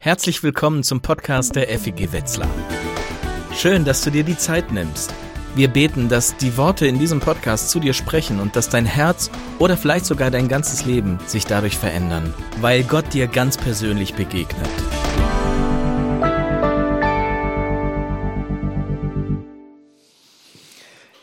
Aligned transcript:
Herzlich 0.00 0.44
willkommen 0.44 0.84
zum 0.84 1.00
Podcast 1.00 1.56
der 1.56 1.76
FEG 1.76 2.12
Wetzlar. 2.12 2.48
Schön, 3.52 3.84
dass 3.84 4.00
du 4.02 4.12
dir 4.12 4.22
die 4.22 4.36
Zeit 4.36 4.70
nimmst. 4.70 5.12
Wir 5.56 5.66
beten, 5.66 6.08
dass 6.08 6.36
die 6.36 6.56
Worte 6.56 6.86
in 6.86 7.00
diesem 7.00 7.18
Podcast 7.18 7.70
zu 7.70 7.80
dir 7.80 7.92
sprechen 7.92 8.38
und 8.38 8.54
dass 8.54 8.68
dein 8.68 8.86
Herz 8.86 9.28
oder 9.58 9.76
vielleicht 9.76 10.06
sogar 10.06 10.30
dein 10.30 10.46
ganzes 10.46 10.84
Leben 10.84 11.18
sich 11.26 11.46
dadurch 11.46 11.76
verändern, 11.76 12.32
weil 12.60 12.84
Gott 12.84 13.12
dir 13.12 13.26
ganz 13.26 13.56
persönlich 13.56 14.14
begegnet. 14.14 14.70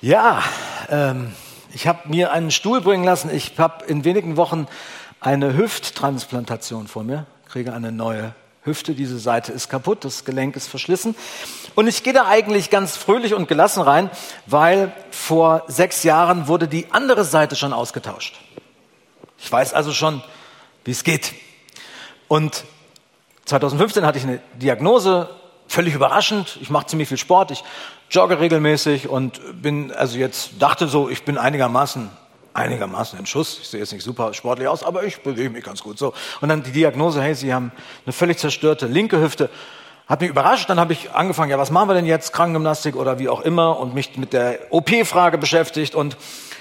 Ja, 0.01 0.43
ähm, 0.89 1.31
ich 1.73 1.87
habe 1.87 2.09
mir 2.09 2.33
einen 2.33 2.51
Stuhl 2.51 2.81
bringen 2.81 3.05
lassen. 3.05 3.29
Ich 3.33 3.57
habe 3.57 3.85
in 3.85 4.03
wenigen 4.03 4.35
Wochen 4.35 4.67
eine 5.21 5.55
Hüfttransplantation 5.55 6.89
vor 6.89 7.05
mir, 7.05 7.25
kriege 7.47 7.71
eine 7.71 7.93
neue 7.93 8.35
Hüfte, 8.65 8.93
diese 8.93 9.19
Seite 9.19 9.51
ist 9.51 9.69
kaputt, 9.69 10.03
das 10.03 10.25
Gelenk 10.25 10.55
ist 10.55 10.67
verschlissen. 10.67 11.15
Und 11.75 11.87
ich 11.87 12.03
gehe 12.03 12.13
da 12.13 12.25
eigentlich 12.25 12.69
ganz 12.69 12.97
fröhlich 12.97 13.33
und 13.33 13.47
gelassen 13.47 13.81
rein, 13.81 14.09
weil 14.45 14.91
vor 15.11 15.63
sechs 15.67 16.03
Jahren 16.03 16.47
wurde 16.47 16.67
die 16.67 16.91
andere 16.91 17.23
Seite 17.23 17.55
schon 17.55 17.73
ausgetauscht. 17.73 18.39
Ich 19.37 19.51
weiß 19.51 19.73
also 19.73 19.93
schon, 19.93 20.23
wie 20.83 20.91
es 20.91 21.03
geht. 21.03 21.33
Und 22.27 22.63
2015 23.45 24.05
hatte 24.05 24.17
ich 24.17 24.23
eine 24.23 24.41
Diagnose, 24.55 25.29
völlig 25.67 25.93
überraschend. 25.93 26.57
Ich 26.61 26.69
mache 26.69 26.87
ziemlich 26.87 27.07
viel 27.07 27.17
Sport, 27.17 27.51
ich 27.51 27.63
jogge 28.09 28.39
regelmäßig 28.39 29.09
und 29.09 29.61
bin 29.61 29.91
also 29.91 30.17
jetzt 30.17 30.51
dachte 30.59 30.87
so, 30.87 31.09
ich 31.09 31.23
bin 31.23 31.37
einigermaßen 31.37 32.09
einigermaßen 32.55 33.19
in 33.19 33.25
Schuss. 33.25 33.59
Ich 33.61 33.67
sehe 33.67 33.79
jetzt 33.81 33.91
nicht 33.91 34.03
super 34.03 34.33
sportlich 34.33 34.67
aus, 34.67 34.83
aber 34.83 35.03
ich 35.03 35.21
bewege 35.21 35.49
mich 35.49 35.63
ganz 35.63 35.83
gut 35.83 35.97
so. 35.97 36.13
Und 36.41 36.49
dann 36.49 36.63
die 36.63 36.71
Diagnose, 36.71 37.21
hey, 37.21 37.35
Sie 37.35 37.53
haben 37.53 37.71
eine 38.05 38.13
völlig 38.13 38.39
zerstörte 38.39 38.87
linke 38.87 39.21
Hüfte. 39.21 39.49
Hat 40.07 40.21
mich 40.21 40.29
überrascht, 40.29 40.69
dann 40.69 40.79
habe 40.79 40.93
ich 40.93 41.11
angefangen, 41.11 41.51
ja, 41.51 41.57
was 41.57 41.71
machen 41.71 41.89
wir 41.89 41.95
denn 41.95 42.05
jetzt, 42.05 42.31
Krankengymnastik 42.31 42.95
oder 42.95 43.19
wie 43.19 43.27
auch 43.27 43.41
immer 43.41 43.79
und 43.79 43.93
mich 43.93 44.17
mit 44.17 44.33
der 44.33 44.59
OP-Frage 44.69 45.37
beschäftigt 45.37 45.95
und, 45.95 46.15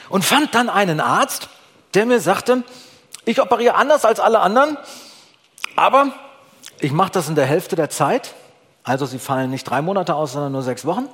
und 0.08 0.24
fand 0.24 0.54
dann 0.54 0.68
einen 0.68 1.00
Arzt, 1.00 1.48
der 1.92 2.06
mir 2.06 2.20
sagte, 2.20 2.64
ich 3.26 3.40
operiere 3.40 3.74
anders 3.74 4.04
als 4.04 4.18
alle 4.18 4.40
anderen, 4.40 4.78
aber 5.76 6.12
ich 6.80 6.92
mache 6.92 7.12
das 7.12 7.28
in 7.28 7.34
der 7.34 7.46
Hälfte 7.46 7.76
der 7.76 7.90
Zeit, 7.90 8.34
also 8.82 9.06
Sie 9.06 9.18
fallen 9.18 9.50
nicht 9.50 9.64
drei 9.64 9.82
Monate 9.82 10.14
aus, 10.14 10.32
sondern 10.32 10.52
nur 10.52 10.62
sechs 10.62 10.84
Wochen. 10.84 11.08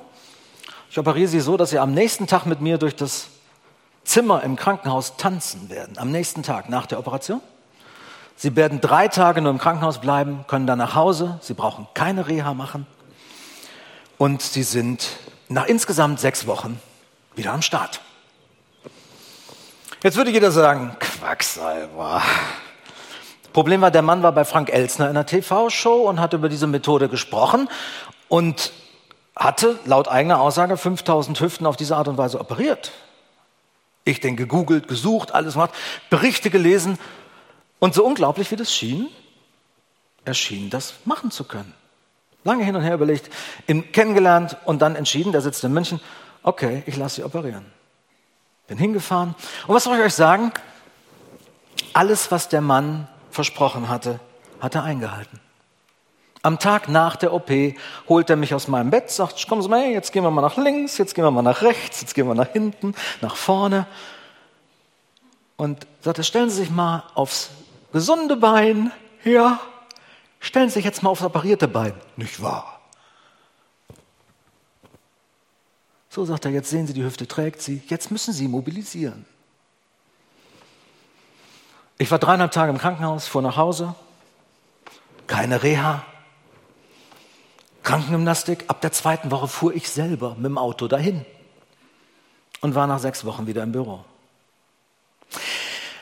Ich 0.89 0.97
operiere 0.97 1.27
Sie 1.27 1.39
so, 1.39 1.57
dass 1.57 1.69
Sie 1.69 1.79
am 1.79 1.93
nächsten 1.93 2.27
Tag 2.27 2.45
mit 2.45 2.61
mir 2.61 2.77
durch 2.77 2.95
das 2.95 3.27
Zimmer 4.11 4.43
im 4.43 4.57
Krankenhaus 4.57 5.15
tanzen 5.15 5.69
werden, 5.69 5.97
am 5.97 6.11
nächsten 6.11 6.43
Tag 6.43 6.67
nach 6.67 6.85
der 6.85 6.99
Operation. 6.99 7.39
Sie 8.35 8.57
werden 8.57 8.81
drei 8.81 9.07
Tage 9.07 9.39
nur 9.41 9.53
im 9.53 9.57
Krankenhaus 9.57 10.01
bleiben, 10.01 10.43
können 10.47 10.67
dann 10.67 10.79
nach 10.79 10.95
Hause. 10.95 11.39
Sie 11.39 11.53
brauchen 11.53 11.87
keine 11.93 12.27
Reha 12.27 12.53
machen. 12.53 12.85
Und 14.17 14.41
sie 14.41 14.63
sind 14.63 15.07
nach 15.47 15.65
insgesamt 15.65 16.19
sechs 16.19 16.45
Wochen 16.45 16.77
wieder 17.35 17.53
am 17.53 17.61
Start. 17.61 18.01
Jetzt 20.03 20.17
würde 20.17 20.31
jeder 20.31 20.51
sagen, 20.51 20.93
Quacksalber. 20.99 22.21
Problem 23.53 23.79
war, 23.79 23.91
der 23.91 24.01
Mann 24.01 24.23
war 24.23 24.33
bei 24.33 24.43
Frank 24.43 24.73
Elsner 24.73 25.05
in 25.05 25.11
einer 25.11 25.25
TV-Show 25.25 26.09
und 26.09 26.19
hat 26.19 26.33
über 26.33 26.49
diese 26.49 26.67
Methode 26.67 27.07
gesprochen 27.07 27.69
und 28.27 28.73
hatte 29.37 29.79
laut 29.85 30.09
eigener 30.09 30.41
Aussage 30.41 30.75
5000 30.75 31.39
Hüften 31.39 31.65
auf 31.65 31.77
diese 31.77 31.95
Art 31.95 32.09
und 32.09 32.17
Weise 32.17 32.41
operiert. 32.41 32.91
Ich 34.03 34.19
denke, 34.19 34.43
gegoogelt, 34.43 34.87
gesucht, 34.87 35.33
alles 35.33 35.53
gemacht, 35.53 35.73
Berichte 36.09 36.49
gelesen. 36.49 36.97
Und 37.79 37.93
so 37.93 38.05
unglaublich 38.05 38.51
wie 38.51 38.55
das 38.55 38.73
schien, 38.73 39.09
er 40.25 40.33
schien 40.33 40.69
das 40.69 40.93
machen 41.05 41.31
zu 41.31 41.43
können. 41.43 41.73
Lange 42.43 42.63
hin 42.63 42.75
und 42.75 42.81
her 42.81 42.95
überlegt, 42.95 43.29
ihn 43.67 43.91
kennengelernt 43.91 44.57
und 44.65 44.81
dann 44.81 44.95
entschieden, 44.95 45.31
der 45.31 45.41
sitzt 45.41 45.63
in 45.63 45.73
München, 45.73 45.99
okay, 46.43 46.83
ich 46.85 46.97
lasse 46.97 47.17
sie 47.17 47.23
operieren. 47.23 47.65
Bin 48.67 48.77
hingefahren. 48.77 49.35
Und 49.67 49.75
was 49.75 49.83
soll 49.83 49.97
ich 49.97 50.03
euch 50.03 50.13
sagen? 50.13 50.51
Alles, 51.93 52.31
was 52.31 52.49
der 52.49 52.61
Mann 52.61 53.07
versprochen 53.29 53.89
hatte, 53.89 54.19
hat 54.59 54.75
er 54.75 54.83
eingehalten. 54.83 55.39
Am 56.43 56.57
Tag 56.57 56.89
nach 56.89 57.15
der 57.17 57.33
OP 57.33 57.51
holt 58.09 58.29
er 58.29 58.35
mich 58.35 58.55
aus 58.55 58.67
meinem 58.67 58.89
Bett, 58.89 59.11
sagt, 59.11 59.47
kommen 59.47 59.61
Sie 59.61 59.69
mal 59.69 59.85
jetzt 59.85 60.11
gehen 60.11 60.23
wir 60.23 60.31
mal 60.31 60.41
nach 60.41 60.57
links, 60.57 60.97
jetzt 60.97 61.13
gehen 61.13 61.23
wir 61.23 61.31
mal 61.31 61.43
nach 61.43 61.61
rechts, 61.61 62.01
jetzt 62.01 62.15
gehen 62.15 62.27
wir 62.27 62.33
nach 62.33 62.51
hinten, 62.51 62.95
nach 63.21 63.35
vorne. 63.35 63.85
Und 65.55 65.85
sagt 66.01 66.25
stellen 66.25 66.49
Sie 66.49 66.57
sich 66.57 66.71
mal 66.71 67.03
aufs 67.13 67.51
gesunde 67.93 68.37
Bein, 68.37 68.91
ja, 69.23 69.59
stellen 70.39 70.69
Sie 70.69 70.75
sich 70.75 70.85
jetzt 70.85 71.03
mal 71.03 71.11
aufs 71.11 71.21
operierte 71.21 71.67
Bein. 71.67 71.93
Nicht 72.15 72.41
wahr? 72.41 72.81
So 76.09 76.25
sagt 76.25 76.45
er, 76.45 76.51
jetzt 76.51 76.69
sehen 76.71 76.87
Sie, 76.87 76.93
die 76.93 77.03
Hüfte 77.03 77.27
trägt 77.27 77.61
sie, 77.61 77.83
jetzt 77.87 78.11
müssen 78.11 78.33
Sie 78.33 78.47
mobilisieren. 78.47 79.25
Ich 81.99 82.09
war 82.09 82.17
dreieinhalb 82.17 82.51
Tage 82.51 82.71
im 82.71 82.79
Krankenhaus, 82.79 83.27
fuhr 83.27 83.43
nach 83.43 83.57
Hause, 83.57 83.93
keine 85.27 85.61
Reha, 85.61 86.03
Krankengymnastik. 87.83 88.65
Ab 88.67 88.81
der 88.81 88.91
zweiten 88.91 89.31
Woche 89.31 89.47
fuhr 89.47 89.73
ich 89.73 89.89
selber 89.89 90.35
mit 90.35 90.45
dem 90.45 90.57
Auto 90.57 90.87
dahin 90.87 91.25
und 92.61 92.75
war 92.75 92.87
nach 92.87 92.99
sechs 92.99 93.25
Wochen 93.25 93.47
wieder 93.47 93.63
im 93.63 93.71
Büro. 93.71 94.03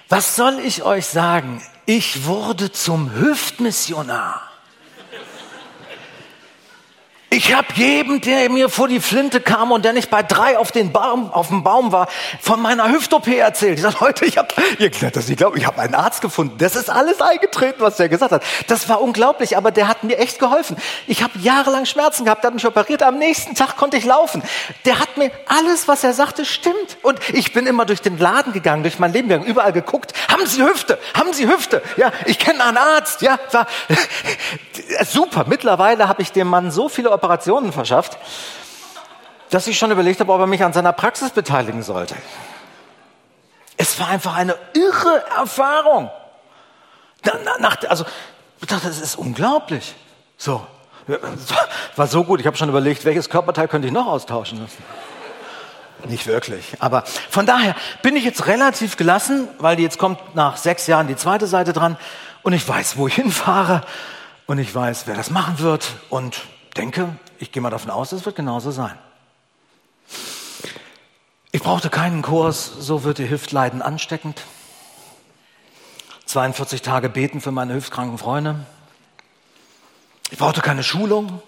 Was 0.10 0.36
soll 0.36 0.60
ich 0.60 0.84
euch 0.84 1.06
sagen? 1.06 1.62
Ich 1.86 2.26
wurde 2.26 2.72
zum 2.72 3.14
Hüftmissionar. 3.14 4.49
Ich 7.32 7.54
habe 7.54 7.68
jedem, 7.76 8.22
der 8.22 8.50
mir 8.50 8.70
vor 8.70 8.88
die 8.88 9.00
Flinte 9.00 9.40
kam 9.40 9.72
und 9.72 9.86
der 9.86 9.94
nicht 9.94 10.10
bei 10.10 10.24
drei 10.24 10.58
auf, 10.58 10.72
den 10.72 10.92
Baum, 10.92 11.32
auf 11.32 11.50
dem 11.50 11.62
Baum 11.62 11.92
war, 11.92 12.08
von 12.42 12.60
meiner 12.60 12.90
Hüft-OP 12.90 13.28
erzählt. 13.28 13.76
Ich 13.76 13.84
sage, 13.84 13.98
Leute, 14.00 14.26
ich 14.26 14.40
habe, 14.40 14.48
ihr 14.80 14.90
könnt 14.90 15.16
das 15.16 15.28
nicht 15.28 15.38
glauben, 15.38 15.56
ich 15.56 15.68
habe 15.68 15.80
einen 15.80 15.94
Arzt 15.94 16.22
gefunden. 16.22 16.58
Das 16.58 16.76
ist 16.76 16.90
alles 16.90 17.22
eingetreten, 17.22 17.82
was 17.82 17.98
der 17.98 18.10
gesagt 18.10 18.32
hat. 18.32 18.44
Das 18.66 18.90
war 18.90 19.00
unglaublich, 19.00 19.58
aber 19.58 19.70
der 19.70 19.88
hat 19.88 20.04
mir 20.04 20.18
echt 20.18 20.40
geholfen. 20.40 20.76
Ich 21.06 21.22
habe 21.22 21.38
jahrelang 21.38 21.86
Schmerzen 21.86 22.26
gehabt, 22.26 22.44
der 22.44 22.48
hat 22.48 22.56
mich 22.56 22.66
operiert. 22.66 23.04
Am 23.04 23.20
nächsten 23.20 23.54
Tag 23.54 23.78
konnte 23.78 23.98
ich 23.98 24.06
laufen. 24.06 24.42
Der 24.86 25.00
hat 25.00 25.18
mir 25.18 25.30
alles, 25.46 25.88
was 25.88 26.04
er 26.04 26.14
sagte, 26.14 26.46
stimmt. 26.46 26.98
Und 27.04 27.20
ich 27.32 27.54
bin 27.54 27.68
immer 27.68 27.86
durch 27.86 28.02
den 28.02 28.18
Laden 28.18 28.54
gegangen, 28.54 28.82
durch 28.82 28.98
mein 28.98 29.14
Leben 29.14 29.30
gegangen, 29.30 29.48
überall 29.48 29.72
geguckt. 29.72 30.14
Haben 30.32 30.48
Sie 30.48 30.64
Hüfte? 30.64 30.98
Haben 31.14 31.32
Sie 31.34 31.48
Hüfte? 31.48 31.84
Ja, 31.96 32.12
ich 32.26 32.40
kenne 32.40 32.64
einen 32.64 32.78
Arzt. 32.78 33.22
Ja, 33.22 33.38
war 33.52 33.68
super. 35.06 35.46
Mittlerweile 35.48 36.08
habe 36.08 36.24
ich 36.24 36.32
dem 36.32 36.48
Mann 36.48 36.72
so 36.72 36.90
viele 36.90 37.19
Operationen 37.20 37.74
verschafft, 37.74 38.18
dass 39.50 39.68
ich 39.68 39.78
schon 39.78 39.92
überlegt 39.92 40.20
habe, 40.20 40.32
ob 40.32 40.40
er 40.40 40.48
mich 40.48 40.64
an 40.64 40.74
seiner 40.74 40.94
Praxis 40.94 41.32
beteiligen 41.32 41.84
sollte. 41.84 42.16
Es 43.78 44.00
war 44.00 44.08
einfach 44.08 44.36
eine 44.36 44.56
irre 44.74 45.24
Erfahrung. 45.38 46.10
Also, 47.88 48.06
ich 48.62 48.68
dachte, 48.68 48.88
das 48.88 49.00
ist 49.00 49.16
unglaublich. 49.16 49.96
So, 50.38 50.66
war 51.96 52.08
so 52.08 52.24
gut. 52.24 52.40
Ich 52.40 52.48
habe 52.48 52.56
schon 52.56 52.70
überlegt, 52.70 53.04
welches 53.06 53.30
Körperteil 53.30 53.68
könnte 53.68 53.88
ich 53.88 53.94
noch 53.94 54.08
austauschen 54.08 54.62
lassen. 54.62 54.84
Nicht 56.08 56.28
wirklich. 56.28 56.78
Aber 56.80 57.04
von 57.30 57.46
daher 57.46 57.76
bin 58.02 58.16
ich 58.16 58.24
jetzt 58.24 58.48
relativ 58.48 58.96
gelassen, 58.96 59.50
weil 59.58 59.80
jetzt 59.80 59.98
kommt 59.98 60.36
nach 60.36 60.56
sechs 60.56 60.88
Jahren 60.88 61.08
die 61.08 61.18
zweite 61.18 61.46
Seite 61.46 61.74
dran 61.74 61.98
und 62.42 62.54
ich 62.54 62.68
weiß, 62.68 62.96
wo 62.98 63.08
ich 63.08 63.16
hinfahre 63.16 63.82
und 64.46 64.60
ich 64.60 64.74
weiß, 64.74 65.08
wer 65.08 65.16
das 65.16 65.30
machen 65.30 65.60
wird 65.60 65.88
und 66.10 66.42
denke, 66.78 67.16
ich 67.40 67.52
gehe 67.52 67.62
mal 67.62 67.70
davon 67.70 67.92
aus, 67.92 68.12
es 68.12 68.26
wird 68.26 68.36
genauso 68.36 68.72
sein. 68.72 68.98
Ich 71.52 71.64
brauchte 71.64 71.90
keinen 71.90 72.22
Kurs, 72.22 72.72
so 72.80 73.04
wird 73.04 73.20
ihr 73.20 73.30
Hüftleiden 73.30 73.82
ansteckend. 73.82 74.44
42 76.26 76.84
Tage 76.84 77.10
beten 77.10 77.42
für 77.42 77.52
meine 77.52 77.74
hüftkranken 77.74 78.20
Freunde. 78.20 78.66
Ich 80.30 80.38
brauchte 80.38 80.62
keine 80.62 80.84
Schulung. 80.84 81.42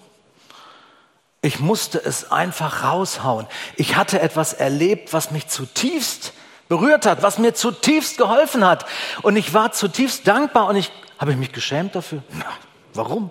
Ich 1.40 1.60
musste 1.60 1.98
es 1.98 2.32
einfach 2.32 2.82
raushauen. 2.82 3.46
Ich 3.76 3.96
hatte 3.96 4.20
etwas 4.20 4.52
erlebt, 4.52 5.12
was 5.12 5.30
mich 5.30 5.46
zutiefst 5.48 6.32
berührt 6.68 7.06
hat, 7.06 7.22
was 7.22 7.38
mir 7.38 7.54
zutiefst 7.54 8.18
geholfen 8.18 8.64
hat. 8.64 8.86
Und 9.22 9.36
ich 9.36 9.54
war 9.54 9.72
zutiefst 9.72 10.26
dankbar 10.26 10.66
und 10.66 10.76
ich 10.76 10.90
habe 11.18 11.36
mich 11.36 11.52
geschämt 11.52 11.94
dafür. 11.94 12.22
Na, 12.32 12.46
warum? 12.94 13.30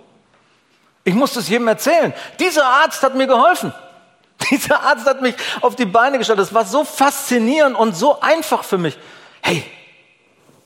Ich 1.04 1.14
musste 1.14 1.40
es 1.40 1.50
jedem 1.50 1.68
erzählen. 1.68 2.14
Dieser 2.40 2.66
Arzt 2.66 3.02
hat 3.04 3.16
mir 3.16 3.28
geholfen. 3.28 3.74
Dieser 4.52 4.82
Arzt 4.82 5.06
hat 5.06 5.22
mich 5.22 5.36
auf 5.62 5.76
die 5.76 5.86
Beine 5.86 6.18
gestellt. 6.18 6.40
Das 6.40 6.54
war 6.54 6.66
so 6.66 6.84
faszinierend 6.84 7.76
und 7.76 7.96
so 7.96 8.20
einfach 8.22 8.64
für 8.64 8.78
mich. 8.78 8.98
Hey, 9.42 9.64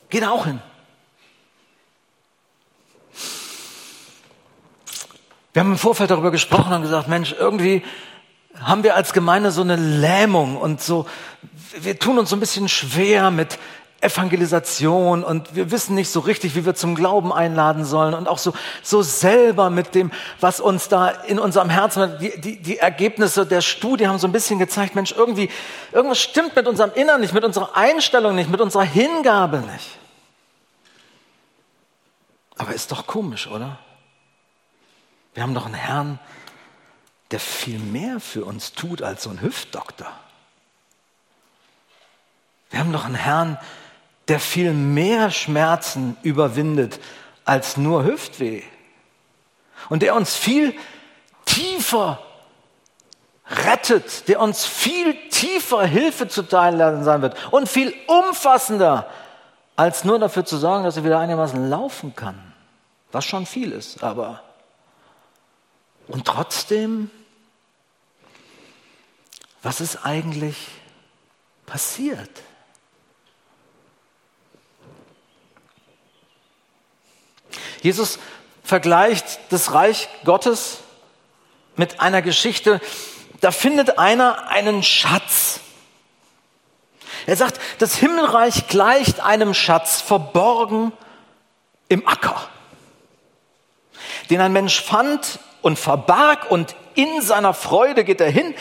geh 0.09 0.19
da 0.19 0.31
auch 0.31 0.45
hin. 0.45 0.61
Wir 5.53 5.61
haben 5.61 5.71
im 5.71 5.77
Vorfeld 5.77 6.11
darüber 6.11 6.31
gesprochen 6.31 6.73
und 6.73 6.81
gesagt, 6.81 7.07
Mensch, 7.07 7.33
irgendwie 7.37 7.81
haben 8.59 8.83
wir 8.83 8.95
als 8.95 9.13
Gemeinde 9.13 9.51
so 9.51 9.61
eine 9.61 9.77
Lähmung 9.77 10.57
und 10.57 10.81
so, 10.81 11.07
wir 11.77 11.97
tun 11.97 12.19
uns 12.19 12.29
so 12.29 12.35
ein 12.35 12.41
bisschen 12.41 12.67
schwer 12.67 13.31
mit 13.31 13.57
Evangelisation 14.05 15.23
und 15.23 15.55
wir 15.55 15.71
wissen 15.71 15.95
nicht 15.95 16.09
so 16.09 16.19
richtig, 16.21 16.55
wie 16.55 16.65
wir 16.65 16.75
zum 16.75 16.95
Glauben 16.95 17.33
einladen 17.33 17.83
sollen 17.83 18.13
und 18.13 18.27
auch 18.27 18.37
so, 18.37 18.53
so 18.83 19.01
selber 19.01 19.69
mit 19.69 19.95
dem, 19.95 20.11
was 20.39 20.59
uns 20.59 20.87
da 20.87 21.09
in 21.09 21.39
unserem 21.39 21.69
Herzen, 21.69 22.17
die, 22.19 22.39
die, 22.39 22.61
die 22.61 22.77
Ergebnisse 22.77 23.45
der 23.45 23.61
Studie 23.61 24.07
haben 24.07 24.19
so 24.19 24.27
ein 24.27 24.31
bisschen 24.31 24.59
gezeigt, 24.59 24.95
Mensch, 24.95 25.11
irgendwie, 25.11 25.49
irgendwas 25.91 26.19
stimmt 26.19 26.55
mit 26.55 26.67
unserem 26.67 26.91
Innern 26.93 27.21
nicht, 27.21 27.33
mit 27.33 27.43
unserer 27.43 27.75
Einstellung 27.75 28.35
nicht, 28.35 28.49
mit 28.49 28.61
unserer 28.61 28.83
Hingabe 28.83 29.57
nicht. 29.59 29.97
Aber 32.57 32.73
ist 32.73 32.91
doch 32.91 33.05
komisch, 33.07 33.47
oder? 33.47 33.79
Wir 35.33 35.43
haben 35.43 35.53
doch 35.53 35.65
einen 35.65 35.73
Herrn, 35.73 36.19
der 37.31 37.39
viel 37.39 37.79
mehr 37.79 38.19
für 38.19 38.45
uns 38.45 38.73
tut 38.73 39.01
als 39.01 39.23
so 39.23 39.29
ein 39.29 39.41
Hüftdoktor. 39.41 40.11
Wir 42.69 42.79
haben 42.79 42.93
doch 42.93 43.05
einen 43.05 43.15
Herrn, 43.15 43.57
der 43.57 43.65
viel 44.39 44.73
mehr 44.73 45.31
Schmerzen 45.31 46.17
überwindet 46.23 46.99
als 47.45 47.77
nur 47.77 48.03
Hüftweh. 48.03 48.63
Und 49.89 50.01
der 50.01 50.15
uns 50.15 50.35
viel 50.35 50.75
tiefer 51.45 52.19
rettet, 53.47 54.27
der 54.27 54.39
uns 54.39 54.65
viel 54.65 55.29
tiefer 55.29 55.85
Hilfe 55.85 56.27
zuteil 56.27 57.03
sein 57.03 57.21
wird 57.21 57.37
und 57.51 57.69
viel 57.69 57.93
umfassender, 58.07 59.09
als 59.75 60.03
nur 60.03 60.17
dafür 60.17 60.45
zu 60.45 60.57
sorgen, 60.57 60.83
dass 60.83 60.97
er 60.97 61.03
wieder 61.03 61.19
einigermaßen 61.19 61.69
laufen 61.69 62.15
kann. 62.15 62.53
Was 63.11 63.25
schon 63.25 63.45
viel 63.45 63.71
ist, 63.71 64.03
aber. 64.03 64.41
Und 66.07 66.25
trotzdem, 66.25 67.11
was 69.61 69.81
ist 69.81 70.05
eigentlich 70.05 70.67
passiert? 71.65 72.29
Jesus 77.85 78.17
vergleicht 78.63 79.37
das 79.51 79.73
Reich 79.73 80.09
Gottes 80.23 80.79
mit 81.75 81.99
einer 81.99 82.23
Geschichte, 82.23 82.81
da 83.41 83.51
findet 83.51 83.99
einer 83.99 84.47
einen 84.47 84.81
Schatz. 84.81 85.59
Er 87.27 87.35
sagt, 87.35 87.59
das 87.77 87.95
Himmelreich 87.95 88.67
gleicht 88.69 89.19
einem 89.19 89.53
Schatz 89.53 90.01
verborgen 90.01 90.93
im 91.87 92.07
Acker, 92.07 92.49
den 94.31 94.41
ein 94.41 94.51
Mensch 94.51 94.81
fand 94.81 95.37
und 95.61 95.77
verbarg 95.77 96.49
und 96.49 96.75
in 96.95 97.21
seiner 97.21 97.53
Freude 97.53 98.03
geht 98.03 98.19
er 98.19 98.31
hin 98.31 98.55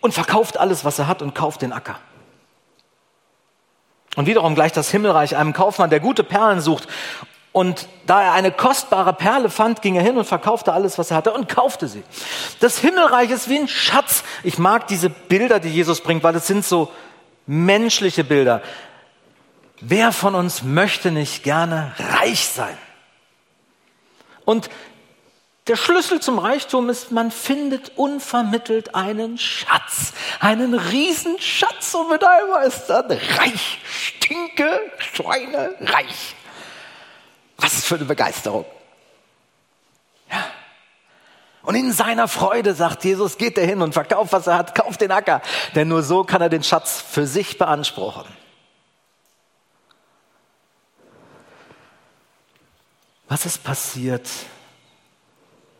und 0.00 0.12
verkauft 0.12 0.56
alles, 0.56 0.84
was 0.84 0.98
er 0.98 1.06
hat 1.06 1.22
und 1.22 1.36
kauft 1.36 1.62
den 1.62 1.72
Acker. 1.72 2.00
Und 4.16 4.26
wiederum 4.26 4.56
gleicht 4.56 4.76
das 4.76 4.90
Himmelreich 4.90 5.36
einem 5.36 5.52
Kaufmann, 5.52 5.88
der 5.90 6.00
gute 6.00 6.24
Perlen 6.24 6.60
sucht 6.60 6.88
und 7.56 7.88
da 8.04 8.22
er 8.22 8.32
eine 8.34 8.52
kostbare 8.52 9.14
Perle 9.14 9.48
fand, 9.48 9.80
ging 9.80 9.94
er 9.94 10.02
hin 10.02 10.18
und 10.18 10.26
verkaufte 10.26 10.74
alles, 10.74 10.98
was 10.98 11.10
er 11.10 11.16
hatte 11.16 11.32
und 11.32 11.48
kaufte 11.48 11.88
sie. 11.88 12.02
Das 12.60 12.76
Himmelreich 12.80 13.30
ist 13.30 13.48
wie 13.48 13.56
ein 13.56 13.66
Schatz. 13.66 14.24
Ich 14.42 14.58
mag 14.58 14.86
diese 14.88 15.08
Bilder, 15.08 15.58
die 15.58 15.70
Jesus 15.70 16.02
bringt, 16.02 16.22
weil 16.22 16.36
es 16.36 16.46
sind 16.46 16.66
so 16.66 16.92
menschliche 17.46 18.24
Bilder. 18.24 18.60
Wer 19.80 20.12
von 20.12 20.34
uns 20.34 20.64
möchte 20.64 21.10
nicht 21.10 21.44
gerne 21.44 21.94
reich 22.20 22.46
sein? 22.46 22.76
Und 24.44 24.68
der 25.66 25.76
Schlüssel 25.76 26.20
zum 26.20 26.38
Reichtum 26.38 26.90
ist, 26.90 27.10
man 27.10 27.30
findet 27.30 27.92
unvermittelt 27.96 28.94
einen 28.94 29.38
Schatz, 29.38 30.12
einen 30.40 30.74
Riesenschatz 30.74 31.94
und 31.94 32.10
mit 32.10 32.22
einmal 32.22 32.66
ist 32.66 32.88
dann 32.88 33.10
reich, 33.10 33.80
stinke, 33.88 34.78
Schweine, 34.98 35.74
reich. 35.80 36.36
Was 37.76 37.84
für 37.84 37.96
eine 37.96 38.06
Begeisterung. 38.06 38.64
Ja. 40.30 40.46
Und 41.62 41.74
in 41.74 41.92
seiner 41.92 42.26
Freude, 42.26 42.74
sagt 42.74 43.04
Jesus, 43.04 43.36
geht 43.36 43.58
er 43.58 43.66
hin 43.66 43.82
und 43.82 43.92
verkauft, 43.92 44.32
was 44.32 44.46
er 44.46 44.56
hat, 44.56 44.74
kauft 44.74 45.02
den 45.02 45.10
Acker. 45.12 45.42
Denn 45.74 45.88
nur 45.88 46.02
so 46.02 46.24
kann 46.24 46.40
er 46.40 46.48
den 46.48 46.62
Schatz 46.62 47.02
für 47.02 47.26
sich 47.26 47.58
beanspruchen. 47.58 48.24
Was 53.28 53.44
ist 53.44 53.62
passiert 53.62 54.26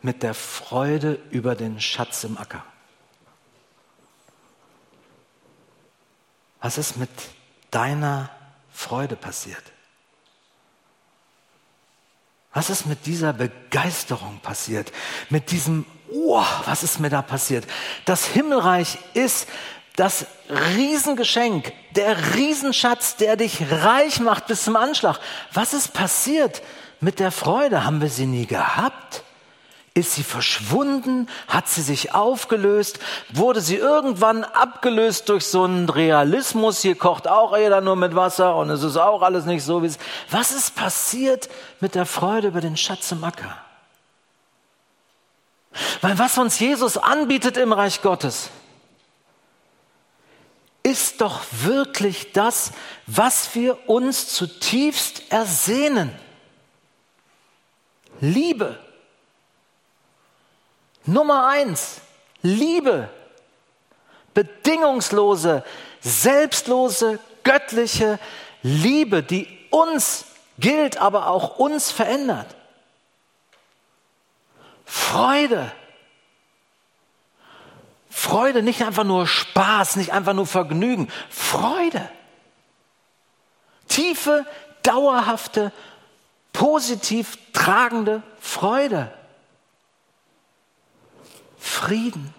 mit 0.03 0.23
der 0.23 0.35
Freude 0.35 1.19
über 1.31 1.55
den 1.55 1.81
Schatz 1.81 2.25
im 2.25 2.37
Acker? 2.37 2.63
Was 6.61 6.77
ist 6.77 6.99
mit 6.99 7.09
deiner 7.71 8.29
Freude 8.71 9.17
passiert? 9.17 9.63
Was 12.57 12.71
ist 12.71 12.87
mit 12.87 13.05
dieser 13.05 13.35
Begeisterung 13.35 14.41
passiert? 14.43 14.91
Mit 15.29 15.51
diesem, 15.51 15.85
oh, 16.11 16.43
was 16.65 16.83
ist 16.83 17.01
mir 17.01 17.11
da 17.11 17.21
passiert? 17.21 17.67
Das 18.07 18.25
Himmelreich 18.25 18.97
ist 19.13 19.47
das 19.97 20.25
Riesengeschenk, 20.75 21.75
der 21.97 22.35
Riesenschatz, 22.35 23.17
der 23.17 23.37
dich 23.37 23.61
reich 23.71 24.21
macht 24.21 24.47
bis 24.47 24.65
zum 24.65 24.75
Anschlag. 24.75 25.21
Was 25.53 25.75
ist 25.75 25.93
passiert 25.93 26.63
mit 26.99 27.19
der 27.19 27.31
Freude? 27.31 27.85
Haben 27.85 28.01
wir 28.01 28.09
sie 28.09 28.25
nie 28.25 28.47
gehabt? 28.47 29.23
Ist 29.97 30.13
sie 30.13 30.25
verschwunden? 30.25 31.27
Hat 31.49 31.69
sie 31.69 31.81
sich 31.81 32.13
aufgelöst? 32.13 32.99
Wurde 33.33 33.63
sie 33.63 33.77
irgendwann 33.77 34.45
abgelöst 34.45 35.31
durch 35.31 35.47
so 35.47 35.65
einen 35.65 35.89
Realismus? 35.89 36.83
Hier 36.83 36.97
kocht 36.97 37.27
auch 37.27 37.57
jeder 37.57 37.81
nur 37.81 37.97
mit 37.97 38.15
Wasser 38.15 38.57
und 38.57 38.69
es 38.69 38.83
ist 38.83 38.99
auch 38.99 39.23
alles 39.23 39.47
nicht 39.47 39.65
so, 39.65 39.83
wie 39.83 39.87
es. 39.87 39.97
Was 40.31 40.51
ist 40.51 40.77
passiert 40.77 41.49
mit 41.81 41.95
der 41.95 42.05
Freude 42.05 42.49
über 42.49 42.61
den 42.61 42.77
Schatz 42.77 43.11
im 43.11 43.25
Acker? 43.25 43.57
Weil 46.03 46.19
was 46.19 46.37
uns 46.37 46.59
Jesus 46.59 46.99
anbietet 46.99 47.57
im 47.57 47.73
Reich 47.73 48.03
Gottes, 48.03 48.51
ist 50.83 51.23
doch 51.23 51.41
wirklich 51.53 52.35
das, 52.35 52.73
was 53.07 53.55
wir 53.55 53.89
uns 53.89 54.29
zutiefst 54.29 55.33
ersehnen. 55.33 56.15
Liebe. 58.21 58.79
Nummer 61.07 61.47
eins, 61.47 62.01
Liebe. 62.43 63.09
Bedingungslose, 64.35 65.65
selbstlose, 66.01 67.19
göttliche 67.43 68.19
Liebe, 68.63 69.23
die 69.23 69.49
uns 69.71 70.27
gilt, 70.59 70.99
aber 70.99 71.29
auch 71.29 71.59
uns 71.59 71.91
verändert. 71.91 72.55
Freude. 74.85 75.73
Freude, 78.11 78.63
nicht 78.63 78.83
einfach 78.83 79.05
nur 79.05 79.27
Spaß, 79.27 79.97
nicht 79.97 80.13
einfach 80.13 80.33
nur 80.33 80.47
Vergnügen. 80.47 81.09
Freude. 81.31 82.09
Tiefe, 83.89 84.45
dauerhafte, 84.83 85.73
positiv 86.53 87.39
tragende 87.53 88.23
Freude. 88.41 89.16
Frieden, 91.59 92.35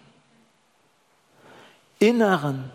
inneren, 1.99 2.71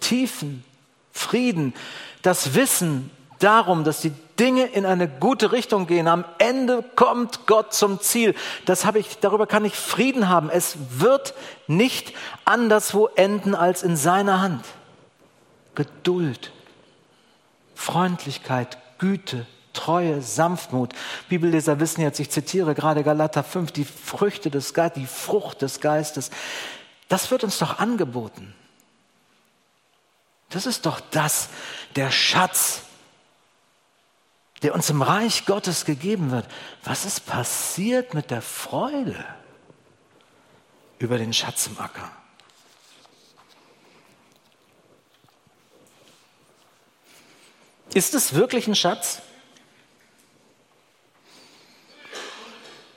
tiefen 0.00 0.64
Frieden, 1.12 1.74
das 2.22 2.54
Wissen 2.54 3.10
darum, 3.38 3.84
dass 3.84 4.00
die 4.00 4.12
Dinge 4.38 4.66
in 4.66 4.84
eine 4.84 5.08
gute 5.08 5.52
Richtung 5.52 5.86
gehen. 5.86 6.08
Am 6.08 6.24
Ende 6.38 6.82
kommt 6.94 7.46
Gott 7.46 7.72
zum 7.72 8.00
Ziel. 8.00 8.34
Das 8.66 8.84
habe 8.84 8.98
ich, 8.98 9.18
darüber 9.18 9.46
kann 9.46 9.64
ich 9.64 9.74
Frieden 9.74 10.28
haben. 10.28 10.50
Es 10.50 10.76
wird 10.90 11.34
nicht 11.66 12.14
anderswo 12.44 13.06
enden 13.16 13.54
als 13.54 13.82
in 13.82 13.96
seiner 13.96 14.40
Hand. 14.40 14.64
Geduld, 15.74 16.52
Freundlichkeit, 17.74 18.78
Güte, 18.98 19.46
Treue, 19.76 20.22
Sanftmut. 20.22 20.92
Bibelleser 21.28 21.78
wissen 21.78 22.00
jetzt, 22.00 22.18
ich 22.18 22.30
zitiere 22.30 22.74
gerade 22.74 23.04
Galater 23.04 23.44
5, 23.44 23.70
die 23.70 23.84
Früchte 23.84 24.50
des 24.50 24.74
Geistes, 24.74 25.02
die 25.02 25.06
Frucht 25.06 25.62
des 25.62 25.80
Geistes. 25.80 26.30
Das 27.08 27.30
wird 27.30 27.44
uns 27.44 27.58
doch 27.58 27.78
angeboten. 27.78 28.54
Das 30.48 30.66
ist 30.66 30.86
doch 30.86 31.00
das, 31.10 31.48
der 31.94 32.10
Schatz, 32.10 32.82
der 34.62 34.74
uns 34.74 34.90
im 34.90 35.02
Reich 35.02 35.44
Gottes 35.44 35.84
gegeben 35.84 36.30
wird. 36.30 36.46
Was 36.84 37.04
ist 37.04 37.26
passiert 37.26 38.14
mit 38.14 38.30
der 38.30 38.42
Freude 38.42 39.24
über 40.98 41.18
den 41.18 41.32
Schatz 41.32 41.66
im 41.66 41.78
Acker? 41.78 42.10
Ist 47.92 48.14
es 48.14 48.34
wirklich 48.34 48.66
ein 48.66 48.74
Schatz? 48.74 49.22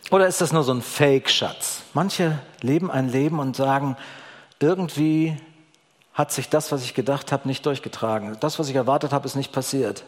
Oder 0.10 0.28
ist 0.28 0.42
das 0.42 0.52
nur 0.52 0.64
so 0.64 0.74
ein 0.74 0.82
Fake-Schatz? 0.82 1.84
Manche 1.94 2.40
leben 2.62 2.90
ein 2.90 3.10
Leben 3.10 3.40
und 3.40 3.56
sagen, 3.56 3.96
irgendwie 4.60 5.38
hat 6.14 6.32
sich 6.32 6.50
das, 6.50 6.72
was 6.72 6.84
ich 6.84 6.94
gedacht 6.94 7.32
habe, 7.32 7.48
nicht 7.48 7.66
durchgetragen. 7.66 8.38
Das, 8.40 8.60
was 8.60 8.70
ich 8.70 8.76
erwartet 8.76 9.14
habe, 9.14 9.26
ist 9.26 9.36
nicht 9.36 9.52
passiert. 9.52 10.04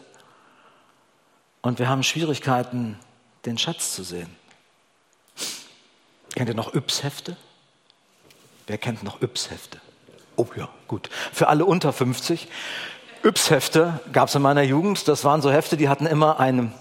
Und 1.62 1.78
wir 1.78 1.88
haben 1.88 2.02
Schwierigkeiten, 2.02 2.98
den 3.46 3.56
Schatz 3.58 3.94
zu 3.94 4.02
sehen. 4.02 4.34
Kennt 6.34 6.48
ihr 6.48 6.54
noch 6.54 6.74
Yps-Hefte? 6.74 7.36
Wer 8.66 8.78
kennt 8.78 9.02
noch 9.02 9.22
Yps-Hefte? 9.22 9.80
Oh 10.36 10.46
ja, 10.56 10.68
gut. 10.88 11.08
Für 11.32 11.48
alle 11.48 11.64
unter 11.64 11.92
50. 11.92 12.48
Yps-Hefte 13.24 14.00
gab 14.12 14.28
es 14.28 14.34
in 14.34 14.42
meiner 14.42 14.62
Jugend. 14.62 15.06
Das 15.06 15.24
waren 15.24 15.42
so 15.42 15.50
Hefte, 15.50 15.76
die 15.76 15.88
hatten 15.88 16.06
immer 16.06 16.40
eine, 16.40 16.72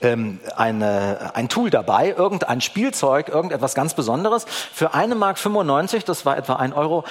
ähm, 0.00 0.38
eine, 0.56 1.32
ein 1.34 1.48
Tool 1.48 1.70
dabei, 1.70 2.14
irgendein 2.16 2.60
Spielzeug, 2.60 3.28
irgendetwas 3.28 3.74
ganz 3.74 3.94
Besonderes. 3.94 4.46
Für 4.72 4.94
eine 4.94 5.14
Mark 5.16 5.38
95, 5.38 6.04
das 6.04 6.24
war 6.24 6.36
etwa 6.36 6.54
ein 6.54 6.72
Euro, 6.72 7.04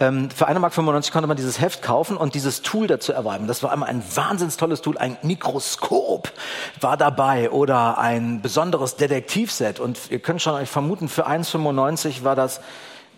ähm, 0.00 0.30
für 0.30 0.48
1,95 0.48 0.60
Mark 0.60 1.12
konnte 1.12 1.26
man 1.26 1.36
dieses 1.36 1.60
Heft 1.60 1.82
kaufen 1.82 2.16
und 2.16 2.34
dieses 2.34 2.62
Tool 2.62 2.86
dazu 2.86 3.12
erwerben. 3.12 3.46
Das 3.46 3.62
war 3.62 3.70
einmal 3.70 3.90
ein 3.90 4.02
wahnsinns 4.14 4.56
tolles 4.56 4.80
Tool. 4.80 4.96
Ein 4.96 5.18
Mikroskop 5.22 6.32
war 6.80 6.96
dabei 6.96 7.50
oder 7.50 7.98
ein 7.98 8.40
besonderes 8.40 8.96
Detektivset. 8.96 9.78
Und 9.78 10.10
ihr 10.10 10.20
könnt 10.20 10.40
schon 10.40 10.54
euch 10.54 10.70
vermuten, 10.70 11.08
für 11.08 11.28
1,95 11.28 12.24
war 12.24 12.34
das 12.34 12.60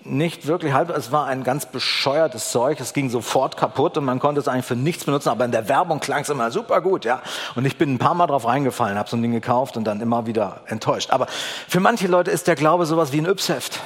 nicht 0.04 0.46
wirklich 0.46 0.72
halb, 0.72 0.90
es 0.90 1.12
war 1.12 1.26
ein 1.26 1.44
ganz 1.44 1.66
bescheuertes 1.66 2.50
Zeug, 2.50 2.80
es 2.80 2.92
ging 2.92 3.10
sofort 3.10 3.56
kaputt 3.56 3.96
und 3.96 4.04
man 4.04 4.18
konnte 4.18 4.40
es 4.40 4.48
eigentlich 4.48 4.66
für 4.66 4.76
nichts 4.76 5.04
benutzen, 5.04 5.28
aber 5.28 5.44
in 5.44 5.52
der 5.52 5.68
Werbung 5.68 6.00
klang 6.00 6.22
es 6.22 6.28
immer 6.28 6.50
super 6.50 6.80
gut, 6.80 7.04
ja. 7.04 7.22
Und 7.54 7.64
ich 7.64 7.76
bin 7.76 7.94
ein 7.94 7.98
paar 7.98 8.14
Mal 8.14 8.26
drauf 8.26 8.46
reingefallen, 8.46 8.98
habe 8.98 9.08
so 9.08 9.16
ein 9.16 9.22
Ding 9.22 9.32
gekauft 9.32 9.76
und 9.76 9.84
dann 9.84 10.00
immer 10.00 10.26
wieder 10.26 10.60
enttäuscht. 10.66 11.10
Aber 11.10 11.26
für 11.68 11.80
manche 11.80 12.08
Leute 12.08 12.30
ist 12.30 12.46
der 12.46 12.56
Glaube 12.56 12.86
sowas 12.86 13.12
wie 13.12 13.20
ein 13.20 13.26
Yps-Heft. 13.26 13.80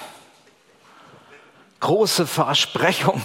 Große 1.81 2.27
Versprechung, 2.27 3.23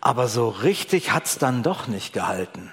aber 0.00 0.28
so 0.28 0.48
richtig 0.48 1.12
hat's 1.12 1.38
dann 1.38 1.62
doch 1.62 1.86
nicht 1.86 2.12
gehalten. 2.12 2.70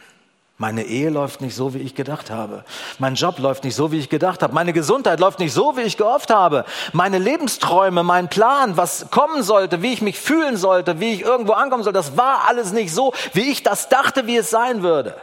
Meine 0.58 0.84
Ehe 0.84 1.10
läuft 1.10 1.42
nicht 1.42 1.56
so, 1.56 1.74
wie 1.74 1.80
ich 1.80 1.96
gedacht 1.96 2.30
habe. 2.30 2.64
Mein 3.00 3.16
Job 3.16 3.40
läuft 3.40 3.64
nicht 3.64 3.76
so, 3.76 3.92
wie 3.92 3.98
ich 3.98 4.10
gedacht 4.10 4.44
habe. 4.44 4.54
Meine 4.54 4.72
Gesundheit 4.72 5.20
läuft 5.20 5.40
nicht 5.40 5.52
so, 5.52 5.76
wie 5.76 5.82
ich 5.82 5.98
gehofft 5.98 6.30
habe. 6.30 6.64
Meine 6.94 7.18
Lebensträume, 7.18 8.04
mein 8.04 8.30
Plan, 8.30 8.78
was 8.78 9.10
kommen 9.10 9.42
sollte, 9.42 9.82
wie 9.82 9.94
ich 9.94 10.02
mich 10.02 10.20
fühlen 10.20 10.56
sollte, 10.56 11.00
wie 11.00 11.14
ich 11.14 11.22
irgendwo 11.22 11.54
ankommen 11.54 11.84
soll, 11.84 11.92
das 11.92 12.18
war 12.18 12.48
alles 12.48 12.72
nicht 12.72 12.94
so, 12.94 13.14
wie 13.34 13.52
ich 13.52 13.64
das 13.64 13.90
dachte, 13.90 14.28
wie 14.28 14.38
es 14.38 14.52
sein 14.52 14.84
würde. 14.84 15.16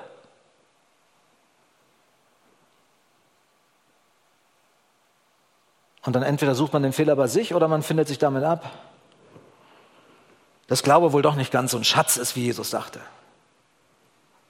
Und 6.04 6.14
dann 6.14 6.22
entweder 6.22 6.56
sucht 6.56 6.72
man 6.72 6.82
den 6.82 6.92
Fehler 6.92 7.14
bei 7.14 7.28
sich 7.28 7.54
oder 7.54 7.68
man 7.68 7.82
findet 7.82 8.08
sich 8.08 8.18
damit 8.18 8.42
ab. 8.42 8.68
Das 10.66 10.82
Glaube 10.82 11.12
wohl 11.12 11.22
doch 11.22 11.36
nicht 11.36 11.52
ganz 11.52 11.70
so 11.70 11.76
ein 11.76 11.84
Schatz 11.84 12.16
ist, 12.16 12.36
wie 12.36 12.44
Jesus 12.44 12.70
sagte. 12.70 13.00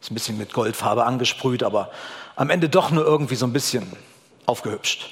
Ist 0.00 0.10
ein 0.10 0.14
bisschen 0.14 0.38
mit 0.38 0.52
Goldfarbe 0.52 1.04
angesprüht, 1.04 1.62
aber 1.62 1.90
am 2.36 2.50
Ende 2.50 2.68
doch 2.68 2.90
nur 2.90 3.04
irgendwie 3.04 3.34
so 3.34 3.46
ein 3.46 3.52
bisschen 3.52 3.92
aufgehübscht. 4.46 5.10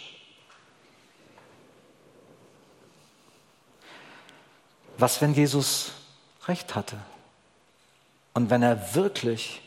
Was, 4.97 5.21
wenn 5.21 5.35
Jesus 5.35 5.93
recht 6.47 6.75
hatte? 6.75 6.97
Und 8.35 8.51
wenn 8.51 8.63
er 8.63 8.95
wirklich 8.95 9.61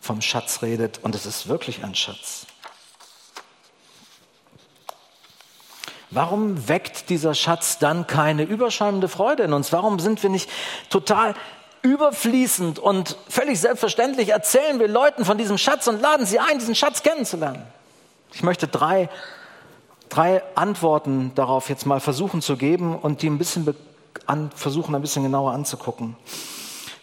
vom 0.00 0.20
Schatz 0.22 0.62
redet, 0.62 0.98
und 0.98 1.14
es 1.14 1.26
ist 1.26 1.48
wirklich 1.48 1.82
ein 1.82 1.94
Schatz. 1.94 2.46
Warum 6.10 6.68
weckt 6.68 7.10
dieser 7.10 7.34
Schatz 7.34 7.78
dann 7.78 8.06
keine 8.06 8.44
überschäumende 8.44 9.08
Freude 9.08 9.42
in 9.42 9.52
uns? 9.52 9.72
Warum 9.72 9.98
sind 9.98 10.22
wir 10.22 10.30
nicht 10.30 10.48
total 10.88 11.34
überfließend 11.82 12.78
und 12.78 13.16
völlig 13.28 13.60
selbstverständlich 13.60 14.30
erzählen 14.30 14.78
wir 14.78 14.88
Leuten 14.88 15.24
von 15.24 15.38
diesem 15.38 15.58
Schatz 15.58 15.86
und 15.86 16.00
laden 16.00 16.26
sie 16.26 16.38
ein, 16.38 16.58
diesen 16.58 16.74
Schatz 16.74 17.02
kennenzulernen. 17.02 17.62
Ich 18.32 18.42
möchte 18.42 18.68
drei, 18.68 19.08
drei 20.08 20.42
Antworten 20.54 21.32
darauf 21.34 21.68
jetzt 21.68 21.86
mal 21.86 22.00
versuchen 22.00 22.42
zu 22.42 22.56
geben 22.56 22.96
und 22.98 23.22
die 23.22 23.28
ein 23.28 23.38
bisschen 23.38 23.74
an, 24.26 24.50
versuchen, 24.54 24.94
ein 24.94 25.00
bisschen 25.00 25.22
genauer 25.22 25.52
anzugucken. 25.52 26.16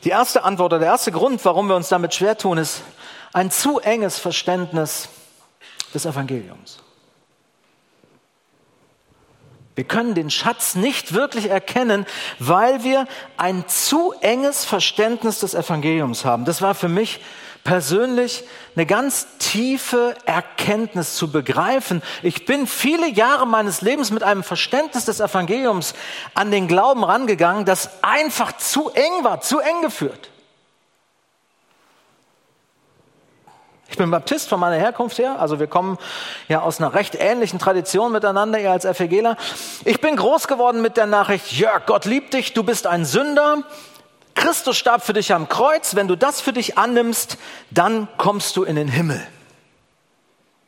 Die 0.03 0.09
erste 0.09 0.43
Antwort 0.43 0.73
oder 0.73 0.79
der 0.79 0.89
erste 0.89 1.11
Grund, 1.11 1.43
warum 1.45 1.67
wir 1.67 1.75
uns 1.75 1.89
damit 1.89 2.13
schwer 2.13 2.37
tun, 2.37 2.57
ist 2.59 2.81
ein 3.33 3.49
zu 3.49 3.79
enges 3.79 4.19
Verständnis 4.19 5.09
des 5.93 6.05
Evangeliums. 6.05 6.77
Wir 9.75 9.83
können 9.83 10.15
den 10.15 10.29
Schatz 10.29 10.75
nicht 10.75 11.13
wirklich 11.13 11.49
erkennen, 11.49 12.05
weil 12.39 12.83
wir 12.83 13.07
ein 13.35 13.67
zu 13.67 14.13
enges 14.21 14.63
Verständnis 14.63 15.39
des 15.39 15.53
Evangeliums 15.53 16.23
haben. 16.23 16.45
Das 16.45 16.61
war 16.61 16.75
für 16.75 16.87
mich 16.87 17.19
persönlich 17.65 18.43
eine 18.75 18.85
ganz 18.85 19.27
tiefe 19.39 20.15
Erkenntnis 20.25 21.15
zu 21.15 21.29
begreifen. 21.29 22.01
Ich 22.21 22.45
bin 22.45 22.67
viele 22.67 23.09
Jahre 23.09 23.45
meines 23.45 23.81
Lebens 23.81 24.11
mit 24.11 24.23
einem 24.23 24.43
Verständnis 24.43 25.05
des 25.05 25.19
Evangeliums 25.19 25.93
an 26.35 26.51
den 26.51 26.67
Glauben 26.69 27.03
rangegangen, 27.03 27.65
das 27.65 28.01
einfach 28.01 28.55
zu 28.55 28.91
eng 28.91 29.23
war, 29.23 29.41
zu 29.41 29.59
eng 29.59 29.81
geführt. 29.81 30.29
Ich 33.95 33.97
bin 33.97 34.11
Baptist 34.11 34.49
von 34.49 34.59
meiner 34.59 34.75
Herkunft 34.75 35.19
her, 35.19 35.39
also 35.39 35.57
wir 35.61 35.67
kommen 35.67 35.97
ja 36.49 36.59
aus 36.59 36.81
einer 36.81 36.93
recht 36.93 37.15
ähnlichen 37.15 37.59
Tradition 37.59 38.11
miteinander, 38.11 38.59
ihr 38.59 38.69
als 38.69 38.85
FEGler. 38.85 39.37
Ich 39.85 40.01
bin 40.01 40.17
groß 40.17 40.49
geworden 40.49 40.81
mit 40.81 40.97
der 40.97 41.05
Nachricht, 41.05 41.53
Jörg, 41.53 41.85
Gott 41.85 42.03
liebt 42.03 42.33
dich, 42.33 42.53
du 42.53 42.63
bist 42.63 42.87
ein 42.87 43.05
Sünder, 43.05 43.63
Christus 44.33 44.75
starb 44.75 45.05
für 45.05 45.13
dich 45.13 45.33
am 45.33 45.47
Kreuz, 45.47 45.95
wenn 45.95 46.09
du 46.09 46.17
das 46.17 46.41
für 46.41 46.51
dich 46.51 46.77
annimmst, 46.77 47.37
dann 47.71 48.09
kommst 48.17 48.57
du 48.57 48.63
in 48.63 48.75
den 48.75 48.89
Himmel. 48.89 49.25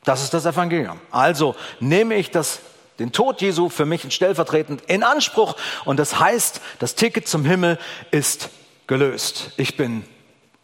Das 0.06 0.24
ist 0.24 0.34
das 0.34 0.46
Evangelium. 0.46 0.98
Also 1.12 1.54
nehme 1.82 2.16
ich 2.16 2.32
das, 2.32 2.60
den 2.98 3.12
Tod 3.12 3.42
Jesu 3.42 3.68
für 3.68 3.86
mich 3.86 4.10
stellvertretend 4.14 4.84
in 4.88 5.04
Anspruch 5.04 5.58
und 5.84 6.00
das 6.00 6.18
heißt, 6.18 6.62
das 6.80 6.96
Ticket 6.96 7.28
zum 7.28 7.44
Himmel 7.44 7.78
ist 8.10 8.48
gelöst. 8.88 9.52
Ich 9.58 9.76
bin 9.76 10.06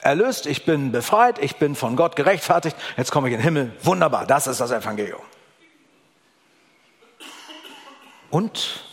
erlöst, 0.04 0.46
ich 0.46 0.66
bin 0.66 0.92
befreit, 0.92 1.40
ich 1.40 1.56
bin 1.56 1.76
von 1.76 1.96
Gott 1.96 2.16
gerechtfertigt, 2.16 2.76
jetzt 2.98 3.12
komme 3.12 3.30
ich 3.30 3.34
in 3.34 3.40
den 3.40 3.44
Himmel. 3.44 3.78
Wunderbar, 3.84 4.26
das 4.28 4.48
ist 4.48 4.60
das 4.60 4.72
Evangelium. 4.72 5.22
Und 8.30 8.84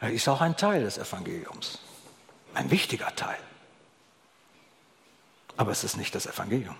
er 0.00 0.10
ist 0.10 0.28
auch 0.28 0.40
ein 0.40 0.56
Teil 0.56 0.82
des 0.82 0.98
Evangeliums, 0.98 1.78
ein 2.54 2.70
wichtiger 2.70 3.14
Teil. 3.14 3.38
Aber 5.56 5.70
es 5.70 5.84
ist 5.84 5.96
nicht 5.96 6.14
das 6.14 6.26
Evangelium. 6.26 6.76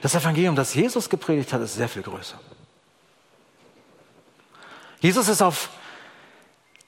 Das 0.00 0.14
Evangelium, 0.14 0.56
das 0.56 0.72
Jesus 0.74 1.10
gepredigt 1.10 1.52
hat, 1.52 1.60
ist 1.60 1.74
sehr 1.74 1.88
viel 1.88 2.02
größer. 2.02 2.38
Jesus 5.00 5.28
ist 5.28 5.42
auf, 5.42 5.68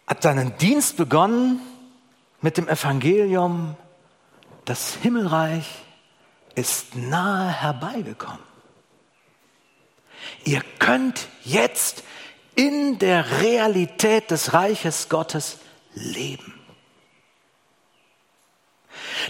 hat 0.06 0.22
seinen 0.22 0.56
Dienst 0.56 0.96
begonnen 0.96 1.60
mit 2.40 2.56
dem 2.56 2.68
Evangelium, 2.68 3.76
das 4.64 4.94
Himmelreich 4.94 5.66
ist 6.54 6.96
nahe 6.96 7.50
herbeigekommen. 7.50 8.44
Ihr 10.44 10.62
könnt 10.78 11.28
jetzt 11.44 12.02
in 12.54 12.98
der 12.98 13.42
Realität 13.42 14.30
des 14.30 14.52
Reiches 14.52 15.08
Gottes 15.08 15.58
leben. 15.94 16.54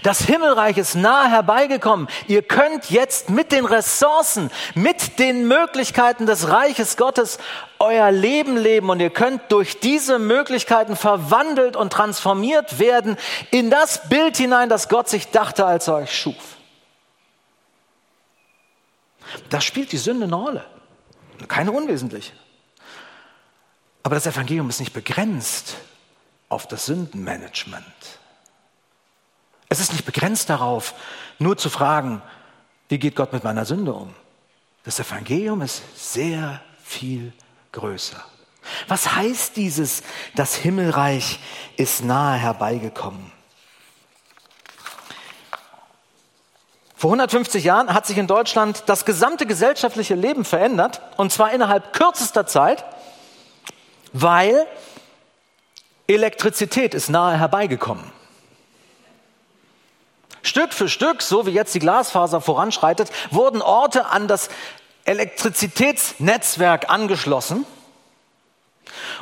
Das 0.03 0.21
Himmelreich 0.21 0.77
ist 0.77 0.95
nahe 0.95 1.29
herbeigekommen. 1.29 2.07
Ihr 2.27 2.41
könnt 2.41 2.89
jetzt 2.89 3.29
mit 3.29 3.51
den 3.51 3.65
Ressourcen, 3.65 4.51
mit 4.75 5.19
den 5.19 5.47
Möglichkeiten 5.47 6.25
des 6.25 6.49
Reiches 6.49 6.97
Gottes 6.97 7.39
euer 7.79 8.11
Leben 8.11 8.57
leben 8.57 8.89
und 8.89 8.99
ihr 8.99 9.09
könnt 9.09 9.51
durch 9.51 9.79
diese 9.79 10.19
Möglichkeiten 10.19 10.95
verwandelt 10.95 11.75
und 11.75 11.93
transformiert 11.93 12.79
werden 12.79 13.17
in 13.51 13.69
das 13.69 14.09
Bild 14.09 14.37
hinein, 14.37 14.69
das 14.69 14.89
Gott 14.89 15.09
sich 15.09 15.29
dachte, 15.29 15.65
als 15.65 15.87
er 15.87 15.95
euch 15.95 16.15
schuf. 16.15 16.57
Da 19.49 19.61
spielt 19.61 19.91
die 19.91 19.97
Sünde 19.97 20.25
eine 20.25 20.35
Rolle. 20.35 20.65
Keine 21.47 21.71
unwesentliche. 21.71 22.33
Aber 24.03 24.15
das 24.15 24.25
Evangelium 24.25 24.69
ist 24.69 24.79
nicht 24.79 24.93
begrenzt 24.93 25.75
auf 26.49 26.67
das 26.67 26.85
Sündenmanagement. 26.85 27.83
Es 29.69 29.79
ist 29.79 29.91
nicht 29.91 30.05
begrenzt 30.05 30.49
darauf, 30.49 30.93
nur 31.39 31.57
zu 31.57 31.69
fragen, 31.69 32.21
wie 32.89 32.99
geht 32.99 33.15
Gott 33.15 33.33
mit 33.33 33.43
meiner 33.43 33.65
Sünde 33.65 33.93
um? 33.93 34.13
Das 34.83 34.99
Evangelium 34.99 35.61
ist 35.61 35.81
sehr 35.95 36.61
viel 36.83 37.33
größer. 37.73 38.23
Was 38.87 39.15
heißt 39.15 39.57
dieses, 39.57 40.03
das 40.35 40.55
Himmelreich 40.55 41.39
ist 41.75 42.03
nahe 42.03 42.37
herbeigekommen? 42.37 43.31
Vor 46.95 47.11
150 47.11 47.63
Jahren 47.63 47.93
hat 47.93 48.07
sich 48.07 48.17
in 48.17 48.27
Deutschland 48.27 48.83
das 48.87 49.05
gesamte 49.05 49.45
gesellschaftliche 49.45 50.15
Leben 50.15 50.45
verändert, 50.45 51.01
und 51.17 51.31
zwar 51.31 51.51
innerhalb 51.51 51.93
kürzester 51.93 52.47
Zeit, 52.47 52.83
weil 54.13 54.65
Elektrizität 56.07 56.95
ist 56.95 57.09
nahe 57.09 57.37
herbeigekommen. 57.37 58.16
Stück 60.57 60.73
für 60.73 60.89
Stück, 60.89 61.21
so 61.21 61.45
wie 61.45 61.51
jetzt 61.51 61.75
die 61.75 61.79
Glasfaser 61.79 62.41
voranschreitet, 62.41 63.11
wurden 63.29 63.61
Orte 63.61 64.07
an 64.07 64.27
das 64.27 64.49
Elektrizitätsnetzwerk 65.05 66.89
angeschlossen 66.89 67.63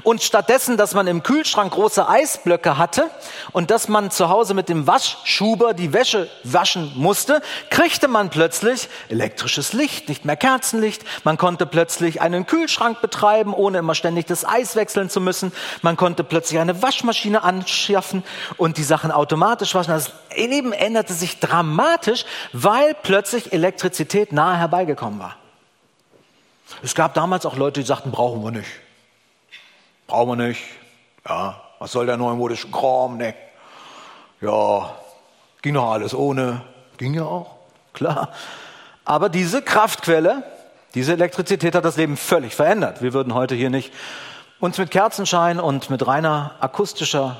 und 0.03 0.23
stattdessen, 0.23 0.77
dass 0.77 0.93
man 0.93 1.07
im 1.07 1.23
Kühlschrank 1.23 1.73
große 1.73 2.07
Eisblöcke 2.07 2.77
hatte 2.77 3.09
und 3.51 3.71
dass 3.71 3.87
man 3.87 4.11
zu 4.11 4.29
Hause 4.29 4.53
mit 4.53 4.69
dem 4.69 4.87
Waschschuber 4.87 5.73
die 5.73 5.93
Wäsche 5.93 6.29
waschen 6.43 6.91
musste, 6.95 7.41
kriegte 7.69 8.07
man 8.07 8.29
plötzlich 8.29 8.89
elektrisches 9.09 9.73
Licht, 9.73 10.09
nicht 10.09 10.25
mehr 10.25 10.37
Kerzenlicht. 10.37 11.03
Man 11.23 11.37
konnte 11.37 11.65
plötzlich 11.65 12.21
einen 12.21 12.45
Kühlschrank 12.45 13.01
betreiben, 13.01 13.53
ohne 13.53 13.79
immer 13.79 13.95
ständig 13.95 14.25
das 14.25 14.45
Eis 14.45 14.75
wechseln 14.75 15.09
zu 15.09 15.21
müssen. 15.21 15.51
Man 15.81 15.97
konnte 15.97 16.23
plötzlich 16.23 16.59
eine 16.59 16.81
Waschmaschine 16.81 17.43
anschaffen 17.43 18.23
und 18.57 18.77
die 18.77 18.83
Sachen 18.83 19.11
automatisch 19.11 19.75
waschen. 19.75 19.91
Das 19.91 20.11
Leben 20.35 20.73
änderte 20.73 21.13
sich 21.13 21.39
dramatisch, 21.39 22.25
weil 22.53 22.93
plötzlich 22.93 23.53
Elektrizität 23.53 24.31
nahe 24.31 24.57
herbeigekommen 24.57 25.19
war. 25.19 25.37
Es 26.83 26.95
gab 26.95 27.13
damals 27.13 27.45
auch 27.45 27.55
Leute, 27.55 27.79
die 27.81 27.85
sagten, 27.85 28.11
brauchen 28.11 28.43
wir 28.43 28.51
nicht. 28.51 28.67
Brauchen 30.07 30.37
wir 30.37 30.47
nicht. 30.47 30.61
Ja, 31.27 31.61
was 31.79 31.91
soll 31.91 32.05
der 32.05 32.17
neumodische 32.17 32.69
Kram, 32.69 33.17
ne? 33.17 33.33
Ja, 34.41 34.95
ging 35.61 35.73
doch 35.73 35.91
alles 35.91 36.13
ohne. 36.13 36.61
Ging 36.97 37.13
ja 37.13 37.23
auch, 37.23 37.55
klar. 37.93 38.29
Aber 39.03 39.29
diese 39.29 39.61
Kraftquelle, 39.61 40.43
diese 40.93 41.13
Elektrizität 41.13 41.75
hat 41.75 41.85
das 41.85 41.97
Leben 41.97 42.17
völlig 42.17 42.55
verändert. 42.55 43.01
Wir 43.01 43.13
würden 43.13 43.33
heute 43.33 43.55
hier 43.55 43.69
nicht 43.69 43.91
uns 44.59 44.77
mit 44.77 44.91
Kerzenschein 44.91 45.59
und 45.59 45.89
mit 45.89 46.05
reiner 46.07 46.51
akustischer 46.59 47.37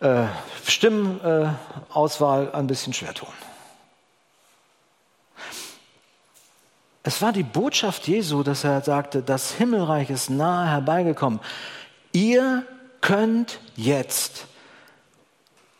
äh, 0.00 0.24
Stimmauswahl 0.66 2.52
ein 2.52 2.66
bisschen 2.66 2.92
schwer 2.92 3.14
tun. 3.14 3.28
Es 7.02 7.22
war 7.22 7.32
die 7.32 7.42
Botschaft 7.42 8.06
Jesu, 8.08 8.42
dass 8.42 8.64
er 8.64 8.82
sagte, 8.82 9.22
das 9.22 9.52
Himmelreich 9.52 10.10
ist 10.10 10.28
nahe 10.30 10.68
herbeigekommen. 10.68 11.40
Ihr 12.12 12.64
könnt 13.00 13.60
jetzt 13.76 14.46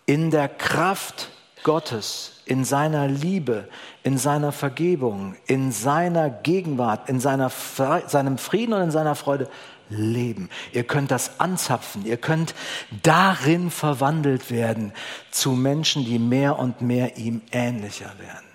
in 0.07 0.31
der 0.31 0.49
Kraft 0.49 1.29
Gottes, 1.63 2.41
in 2.47 2.65
seiner 2.65 3.07
Liebe, 3.07 3.69
in 4.03 4.17
seiner 4.17 4.51
Vergebung, 4.51 5.37
in 5.47 5.73
seiner 5.73 6.31
Gegenwart, 6.31 7.09
in 7.09 7.21
seiner, 7.21 7.51
seinem 7.51 8.39
Frieden 8.39 8.73
und 8.73 8.83
in 8.83 8.91
seiner 8.91 9.15
Freude 9.15 9.49
leben. 9.91 10.49
Ihr 10.73 10.85
könnt 10.85 11.11
das 11.11 11.39
anzapfen. 11.39 12.07
Ihr 12.07 12.17
könnt 12.17 12.55
darin 13.03 13.71
verwandelt 13.71 14.51
werden 14.51 14.93
zu 15.31 15.51
Menschen, 15.51 16.05
die 16.05 16.19
mehr 16.19 16.59
und 16.59 16.81
mehr 16.81 17.19
ihm 17.19 17.43
ähnlicher 17.53 18.11
werden. 18.19 18.47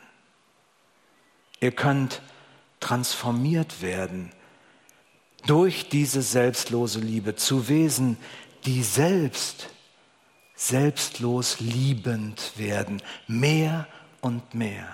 Ihr 1.59 1.71
könnt 1.71 2.21
transformiert 2.85 3.81
werden 3.81 4.31
durch 5.47 5.89
diese 5.89 6.21
selbstlose 6.21 6.99
Liebe 6.99 7.35
zu 7.35 7.67
Wesen, 7.67 8.17
die 8.65 8.83
selbst 8.83 9.69
selbstlos 10.53 11.59
liebend 11.59 12.53
werden, 12.57 13.01
mehr 13.27 13.87
und 14.21 14.53
mehr. 14.53 14.87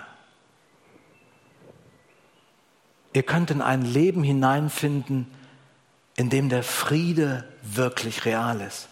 Ihr 3.12 3.24
könnt 3.24 3.50
in 3.50 3.60
ein 3.60 3.82
Leben 3.82 4.22
hineinfinden, 4.24 5.26
in 6.16 6.30
dem 6.30 6.48
der 6.48 6.62
Friede 6.62 7.46
wirklich 7.62 8.24
real 8.24 8.62
ist. 8.62 8.88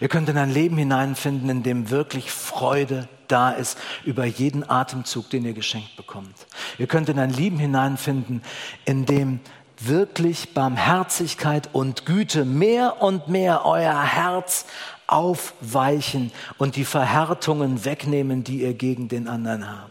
Ihr 0.00 0.08
könnt 0.08 0.28
in 0.28 0.38
ein 0.38 0.50
Leben 0.50 0.76
hineinfinden, 0.76 1.48
in 1.50 1.62
dem 1.62 1.90
wirklich 1.90 2.30
Freude 2.30 3.08
da 3.28 3.50
ist 3.50 3.78
über 4.04 4.24
jeden 4.24 4.68
Atemzug, 4.68 5.30
den 5.30 5.44
ihr 5.44 5.54
geschenkt 5.54 5.96
bekommt. 5.96 6.46
Ihr 6.78 6.86
könnt 6.86 7.08
in 7.08 7.18
ein 7.18 7.30
Leben 7.30 7.58
hineinfinden, 7.58 8.42
in 8.84 9.06
dem 9.06 9.40
wirklich 9.78 10.54
Barmherzigkeit 10.54 11.70
und 11.72 12.06
Güte 12.06 12.44
mehr 12.44 13.02
und 13.02 13.28
mehr 13.28 13.64
euer 13.64 14.02
Herz 14.02 14.66
aufweichen 15.06 16.32
und 16.58 16.76
die 16.76 16.84
Verhärtungen 16.84 17.84
wegnehmen, 17.84 18.44
die 18.44 18.62
ihr 18.62 18.74
gegen 18.74 19.08
den 19.08 19.28
anderen 19.28 19.68
habt. 19.70 19.90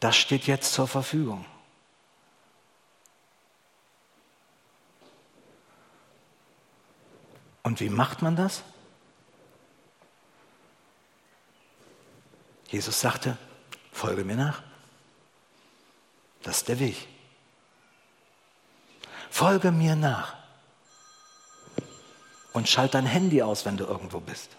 Das 0.00 0.16
steht 0.16 0.46
jetzt 0.46 0.74
zur 0.74 0.86
Verfügung. 0.86 1.44
Und 7.64 7.80
wie 7.80 7.88
macht 7.88 8.22
man 8.22 8.36
das? 8.36 8.62
Jesus 12.68 13.00
sagte, 13.00 13.36
folge 13.90 14.22
mir 14.22 14.36
nach. 14.36 14.62
Das 16.42 16.58
ist 16.58 16.68
der 16.68 16.78
Weg. 16.78 17.08
Folge 19.30 19.72
mir 19.72 19.96
nach. 19.96 20.36
Und 22.52 22.68
schalt 22.68 22.94
dein 22.94 23.06
Handy 23.06 23.42
aus, 23.42 23.64
wenn 23.64 23.76
du 23.76 23.84
irgendwo 23.84 24.20
bist. 24.20 24.50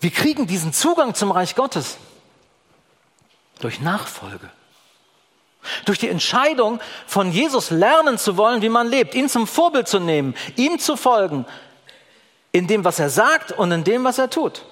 Wir 0.00 0.10
kriegen 0.10 0.46
diesen 0.46 0.72
Zugang 0.72 1.14
zum 1.14 1.30
Reich 1.30 1.54
Gottes 1.54 1.98
durch 3.60 3.80
Nachfolge. 3.80 4.50
Durch 5.84 5.98
die 5.98 6.08
Entscheidung, 6.08 6.80
von 7.06 7.30
Jesus 7.30 7.70
lernen 7.70 8.18
zu 8.18 8.36
wollen, 8.36 8.62
wie 8.62 8.68
man 8.68 8.88
lebt, 8.88 9.14
ihn 9.14 9.28
zum 9.28 9.46
Vorbild 9.46 9.88
zu 9.88 10.00
nehmen, 10.00 10.34
ihm 10.56 10.78
zu 10.78 10.96
folgen, 10.96 11.46
in 12.52 12.66
dem, 12.66 12.84
was 12.84 12.98
er 12.98 13.10
sagt 13.10 13.52
und 13.52 13.72
in 13.72 13.84
dem, 13.84 14.04
was 14.04 14.18
er 14.18 14.30
tut. 14.30 14.64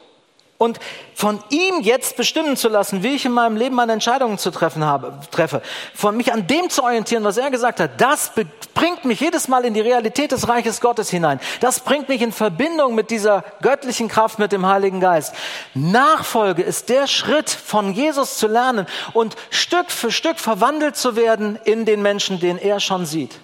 Und 0.62 0.78
von 1.16 1.42
ihm 1.48 1.80
jetzt 1.80 2.16
bestimmen 2.16 2.56
zu 2.56 2.68
lassen, 2.68 3.02
wie 3.02 3.16
ich 3.16 3.24
in 3.24 3.32
meinem 3.32 3.56
Leben 3.56 3.74
meine 3.74 3.94
Entscheidungen 3.94 4.38
zu 4.38 4.52
treffen 4.52 4.84
habe, 4.84 5.18
treffe, 5.32 5.60
von 5.92 6.16
mich 6.16 6.32
an 6.32 6.46
dem 6.46 6.70
zu 6.70 6.84
orientieren, 6.84 7.24
was 7.24 7.36
er 7.36 7.50
gesagt 7.50 7.80
hat, 7.80 8.00
das 8.00 8.30
bringt 8.72 9.04
mich 9.04 9.18
jedes 9.18 9.48
Mal 9.48 9.64
in 9.64 9.74
die 9.74 9.80
Realität 9.80 10.30
des 10.30 10.46
Reiches 10.46 10.80
Gottes 10.80 11.10
hinein. 11.10 11.40
Das 11.58 11.80
bringt 11.80 12.08
mich 12.08 12.22
in 12.22 12.30
Verbindung 12.30 12.94
mit 12.94 13.10
dieser 13.10 13.42
göttlichen 13.60 14.06
Kraft, 14.06 14.38
mit 14.38 14.52
dem 14.52 14.64
Heiligen 14.64 15.00
Geist. 15.00 15.34
Nachfolge 15.74 16.62
ist 16.62 16.90
der 16.90 17.08
Schritt, 17.08 17.50
von 17.50 17.92
Jesus 17.92 18.36
zu 18.36 18.46
lernen 18.46 18.86
und 19.14 19.34
Stück 19.50 19.90
für 19.90 20.12
Stück 20.12 20.38
verwandelt 20.38 20.94
zu 20.94 21.16
werden 21.16 21.58
in 21.64 21.86
den 21.86 22.02
Menschen, 22.02 22.38
den 22.38 22.56
er 22.56 22.78
schon 22.78 23.04
sieht. 23.04 23.40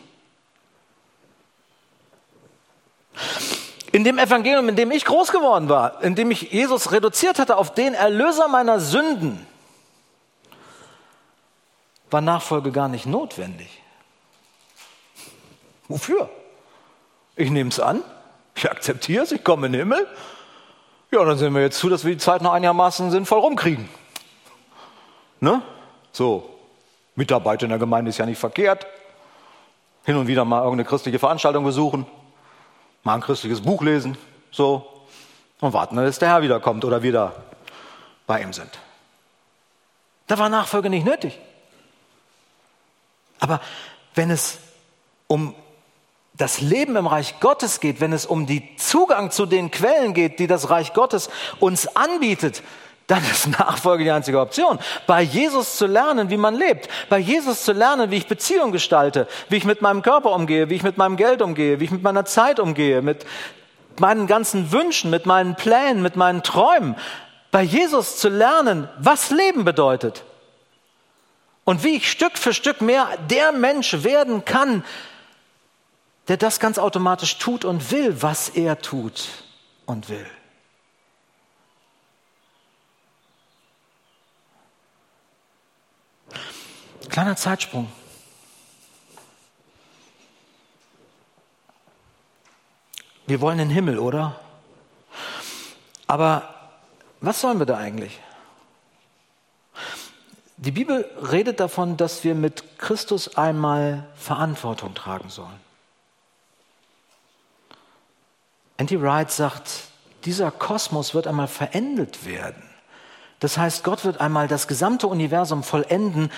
In 3.99 4.05
dem 4.05 4.21
Evangelium, 4.21 4.69
in 4.69 4.77
dem 4.77 4.93
ich 4.93 5.05
groß 5.05 5.33
geworden 5.33 5.69
war, 5.69 6.05
in 6.05 6.15
dem 6.15 6.31
ich 6.31 6.53
Jesus 6.53 6.93
reduziert 6.93 7.41
hatte 7.41 7.57
auf 7.57 7.75
den 7.75 7.95
Erlöser 7.95 8.47
meiner 8.47 8.79
Sünden, 8.79 9.45
war 12.09 12.21
Nachfolge 12.21 12.71
gar 12.71 12.87
nicht 12.87 13.07
notwendig. 13.07 13.83
Wofür? 15.89 16.31
Ich 17.35 17.51
nehme 17.51 17.71
es 17.71 17.81
an, 17.81 18.05
ich 18.55 18.71
akzeptiere 18.71 19.25
es, 19.25 19.33
ich 19.33 19.43
komme 19.43 19.67
in 19.67 19.73
den 19.73 19.81
Himmel. 19.81 20.07
Ja, 21.11 21.25
dann 21.25 21.37
sehen 21.37 21.53
wir 21.53 21.63
jetzt 21.63 21.81
zu, 21.81 21.89
dass 21.89 22.05
wir 22.05 22.13
die 22.13 22.19
Zeit 22.19 22.41
noch 22.41 22.53
einigermaßen 22.53 23.11
sinnvoll 23.11 23.41
rumkriegen. 23.41 23.89
Ne? 25.41 25.61
So, 26.13 26.49
Mitarbeiter 27.17 27.65
in 27.65 27.71
der 27.71 27.81
Gemeinde 27.81 28.11
ist 28.11 28.19
ja 28.19 28.27
nicht 28.27 28.39
verkehrt. 28.39 28.87
Hin 30.05 30.15
und 30.15 30.29
wieder 30.29 30.45
mal 30.45 30.63
irgendeine 30.63 30.89
christliche 30.89 31.19
Veranstaltung 31.19 31.65
besuchen 31.65 32.07
mal 33.05 33.15
ein 33.15 33.21
christliches 33.21 33.61
Buch 33.61 33.83
lesen, 33.83 34.17
so, 34.51 35.07
und 35.61 35.73
warten, 35.73 35.97
bis 35.97 36.19
der 36.19 36.29
Herr 36.29 36.43
wiederkommt 36.43 36.85
oder 36.85 37.03
wieder 37.03 37.35
bei 38.27 38.43
ihm 38.43 38.53
sind. 38.53 38.71
Da 40.27 40.39
war 40.39 40.49
Nachfolge 40.49 40.91
nicht 40.91 41.07
nötig. 41.07 41.39
Aber 43.41 43.61
wenn 44.15 44.31
es 44.31 44.59
um 45.27 45.55
das 46.35 46.61
Leben 46.61 46.97
im 46.97 47.07
Reich 47.07 47.41
Gottes 47.41 47.81
geht, 47.81 48.01
wenn 48.01 48.13
es 48.13 48.25
um 48.25 48.47
den 48.47 48.63
Zugang 48.79 49.31
zu 49.31 49.47
den 49.47 49.71
Quellen 49.71 50.15
geht, 50.15 50.39
die 50.39 50.47
das 50.47 50.71
Reich 50.71 50.93
Gottes 50.93 51.31
uns 51.59 51.97
anbietet, 51.97 52.63
dann 53.09 53.25
ist 53.25 53.49
Nachfolge 53.59 54.05
die 54.05 54.11
einzige 54.11 54.39
Option. 54.39 54.79
Bei 55.07 55.23
Jesus 55.23 55.77
zu 55.77 55.87
lernen, 55.87 56.29
wie 56.31 56.37
man 56.37 56.55
lebt. 56.55 56.89
Bei 57.09 57.19
Jesus 57.19 57.65
zu 57.65 57.73
lernen, 57.73 58.11
wie 58.11 58.19
ich 58.19 58.29
Beziehungen 58.29 58.71
gestalte, 58.71 59.27
wie 59.49 59.57
ich 59.57 59.65
mit 59.65 59.81
meinem 59.81 60.03
Körper 60.03 60.31
umgehe, 60.31 60.69
wie 60.69 60.75
ich 60.75 60.83
mit 60.83 60.99
meinem 60.99 61.17
Geld 61.17 61.41
umgehe, 61.41 61.81
wie 61.81 61.85
ich 61.85 61.91
mit 61.91 62.03
meiner 62.03 62.27
Zeit 62.27 62.61
umgehe, 62.61 63.01
mit 63.01 63.25
meinen 63.99 64.27
ganzen 64.27 64.73
Wünschen, 64.73 65.11
mit 65.11 65.25
meinen 65.25 65.57
Plänen, 65.57 66.03
mit 66.03 66.17
meinen 66.17 66.43
Träumen. 66.43 66.97
Bei 67.51 67.63
Jesus 67.63 68.19
zu 68.19 68.29
lernen, 68.29 68.91
was 68.99 69.31
Leben 69.31 69.65
bedeutet. 69.65 70.23
Und 71.65 71.85
wie 71.85 71.97
ich 71.97 72.11
Stück 72.11 72.37
für 72.37 72.53
Stück 72.53 72.83
mehr 72.83 73.09
der 73.31 73.53
Mensch 73.53 74.05
werden 74.05 74.45
kann, 74.45 74.85
der 76.29 76.37
das 76.37 76.61
ganz 76.61 76.79
automatisch 76.79 77.39
tut 77.39 77.65
und 77.65 77.91
will, 77.91 78.21
was 78.21 78.51
er 78.51 78.79
tut 78.81 79.29
und 79.87 80.11
will. 80.11 80.27
Kleiner 87.19 87.35
Zeitsprung. 87.35 87.89
Wir 93.27 93.41
wollen 93.41 93.59
den 93.59 93.71
Himmel, 93.71 93.99
oder? 93.99 94.39
Aber 96.07 96.55
was 97.21 97.41
sollen 97.41 97.59
wir 97.59 97.67
da 97.67 97.77
eigentlich? 97.77 98.21
Die 100.59 100.71
Bibel 100.71 101.11
redet 101.21 101.59
davon, 101.59 101.97
dass 101.97 102.23
wir 102.23 102.37
mit 102.37 102.79
Christus 102.79 103.37
einmal 103.37 104.07
Verantwortung 104.15 104.95
tragen 104.95 105.29
sollen. 105.29 105.59
Andy 108.77 109.03
Wright 109.03 109.33
sagt, 109.33 109.89
dieser 110.25 110.53
Kosmos 110.53 111.15
wird 111.15 111.27
einmal 111.27 111.49
verendet 111.49 112.25
werden. 112.25 112.63
Das 113.41 113.59
heißt, 113.59 113.83
Gott 113.83 114.05
wird 114.05 114.21
einmal 114.21 114.47
das 114.47 114.69
gesamte 114.69 115.09
Universum 115.09 115.65
vollenden 115.65 116.31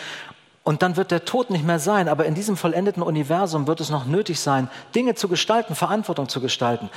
und 0.63 0.83
dann 0.83 0.97
wird 0.97 1.11
der 1.11 1.25
Tod 1.25 1.51
nicht 1.51 1.65
mehr 1.65 1.79
sein. 1.79 2.09
Aber 2.09 2.27
in 2.27 2.35
diesem 2.35 2.57
vollendeten 2.57 3.03
Universum 3.03 3.67
wird 3.67 3.81
es 3.81 3.91
noch 3.91 4.07
nötig 4.07 4.41
sein, 4.41 4.71
Dinge 4.95 5.15
zu 5.15 5.29
gestalten, 5.29 5.75
Verantwortung 5.75 6.29
zu 6.29 6.41
gestalten. 6.41 6.91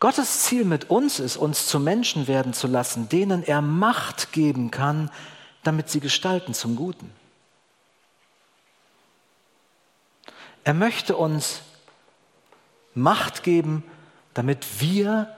Gottes 0.00 0.40
Ziel 0.40 0.64
mit 0.64 0.88
uns 0.90 1.20
ist, 1.20 1.36
uns 1.36 1.66
zu 1.66 1.78
Menschen 1.78 2.26
werden 2.26 2.52
zu 2.52 2.66
lassen, 2.66 3.08
denen 3.08 3.42
er 3.42 3.60
Macht 3.60 4.32
geben 4.32 4.70
kann, 4.70 5.10
damit 5.62 5.90
sie 5.90 6.00
gestalten 6.00 6.54
zum 6.54 6.74
Guten. 6.74 7.12
Er 10.64 10.74
möchte 10.74 11.16
uns 11.16 11.60
Macht 12.94 13.42
geben, 13.42 13.84
damit 14.34 14.80
wir 14.80 15.34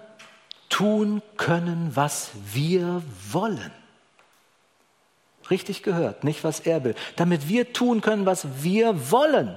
tun 0.69 1.23
können, 1.37 1.91
was 1.95 2.31
wir 2.53 3.03
wollen. 3.31 3.73
Richtig 5.53 5.83
gehört, 5.83 6.25
nicht 6.25 6.45
was 6.45 6.61
er 6.61 6.83
will. 6.83 6.95
Damit 7.17 7.47
wir 7.47 7.75
tun 7.75 8.01
können, 8.01 8.25
was 8.25 8.47
wir 8.63 9.11
wollen. 9.11 9.55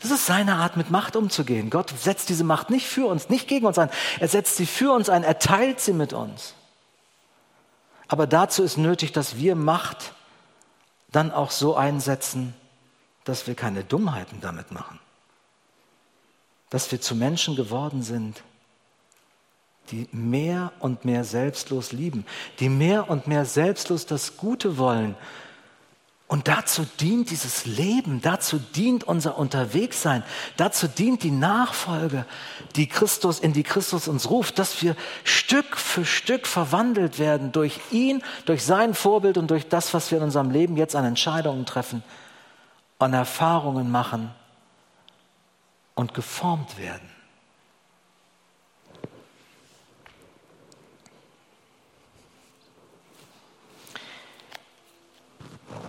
Das 0.00 0.10
ist 0.10 0.24
seine 0.24 0.54
Art, 0.54 0.78
mit 0.78 0.90
Macht 0.90 1.16
umzugehen. 1.16 1.68
Gott 1.68 1.92
setzt 1.98 2.30
diese 2.30 2.42
Macht 2.42 2.70
nicht 2.70 2.86
für 2.86 3.06
uns, 3.06 3.28
nicht 3.28 3.46
gegen 3.46 3.66
uns 3.66 3.76
ein. 3.76 3.90
Er 4.20 4.28
setzt 4.28 4.56
sie 4.56 4.64
für 4.64 4.90
uns 4.94 5.10
ein, 5.10 5.22
er 5.22 5.38
teilt 5.38 5.80
sie 5.80 5.92
mit 5.92 6.14
uns. 6.14 6.54
Aber 8.08 8.26
dazu 8.26 8.62
ist 8.62 8.78
nötig, 8.78 9.12
dass 9.12 9.36
wir 9.36 9.54
Macht 9.54 10.14
dann 11.10 11.30
auch 11.30 11.50
so 11.50 11.76
einsetzen, 11.76 12.54
dass 13.24 13.46
wir 13.46 13.54
keine 13.54 13.84
Dummheiten 13.84 14.40
damit 14.40 14.72
machen. 14.72 14.98
Dass 16.70 16.90
wir 16.90 17.02
zu 17.02 17.14
Menschen 17.14 17.54
geworden 17.54 18.02
sind, 18.02 18.42
die 19.92 20.08
mehr 20.10 20.72
und 20.80 21.04
mehr 21.04 21.22
selbstlos 21.22 21.92
lieben, 21.92 22.26
die 22.58 22.68
mehr 22.68 23.08
und 23.08 23.28
mehr 23.28 23.44
selbstlos 23.44 24.06
das 24.06 24.36
Gute 24.36 24.78
wollen 24.78 25.14
und 26.32 26.48
dazu 26.48 26.86
dient 26.98 27.28
dieses 27.28 27.66
Leben, 27.66 28.22
dazu 28.22 28.58
dient 28.58 29.04
unser 29.04 29.36
Unterwegssein, 29.36 30.22
dazu 30.56 30.88
dient 30.88 31.22
die 31.24 31.30
Nachfolge, 31.30 32.24
die 32.74 32.86
Christus, 32.86 33.38
in 33.38 33.52
die 33.52 33.64
Christus 33.64 34.08
uns 34.08 34.30
ruft, 34.30 34.58
dass 34.58 34.80
wir 34.80 34.96
Stück 35.24 35.76
für 35.76 36.06
Stück 36.06 36.46
verwandelt 36.46 37.18
werden 37.18 37.52
durch 37.52 37.78
ihn, 37.90 38.22
durch 38.46 38.64
sein 38.64 38.94
Vorbild 38.94 39.36
und 39.36 39.50
durch 39.50 39.68
das, 39.68 39.92
was 39.92 40.10
wir 40.10 40.16
in 40.16 40.24
unserem 40.24 40.50
Leben 40.50 40.78
jetzt 40.78 40.96
an 40.96 41.04
Entscheidungen 41.04 41.66
treffen, 41.66 42.02
an 42.98 43.12
Erfahrungen 43.12 43.90
machen 43.90 44.30
und 45.94 46.14
geformt 46.14 46.78
werden. 46.78 47.11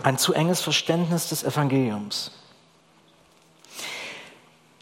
Ein 0.04 0.18
zu 0.18 0.34
enges 0.34 0.60
Verständnis 0.60 1.30
des 1.30 1.42
Evangeliums. 1.42 2.30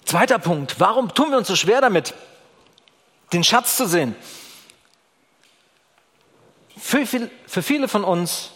Zweiter 0.05 0.41
Punkt, 0.41 0.81
warum 0.81 1.15
tun 1.15 1.31
wir 1.31 1.39
uns 1.39 1.47
so 1.47 1.55
schwer 1.55 1.81
damit, 1.81 2.13
den 3.33 3.45
Schatz 3.45 3.77
zu 3.77 3.87
sehen? 3.87 4.17
Für, 6.77 7.07
viel, 7.07 7.31
für 7.47 7.63
viele 7.63 7.87
von 7.87 8.03
uns 8.03 8.51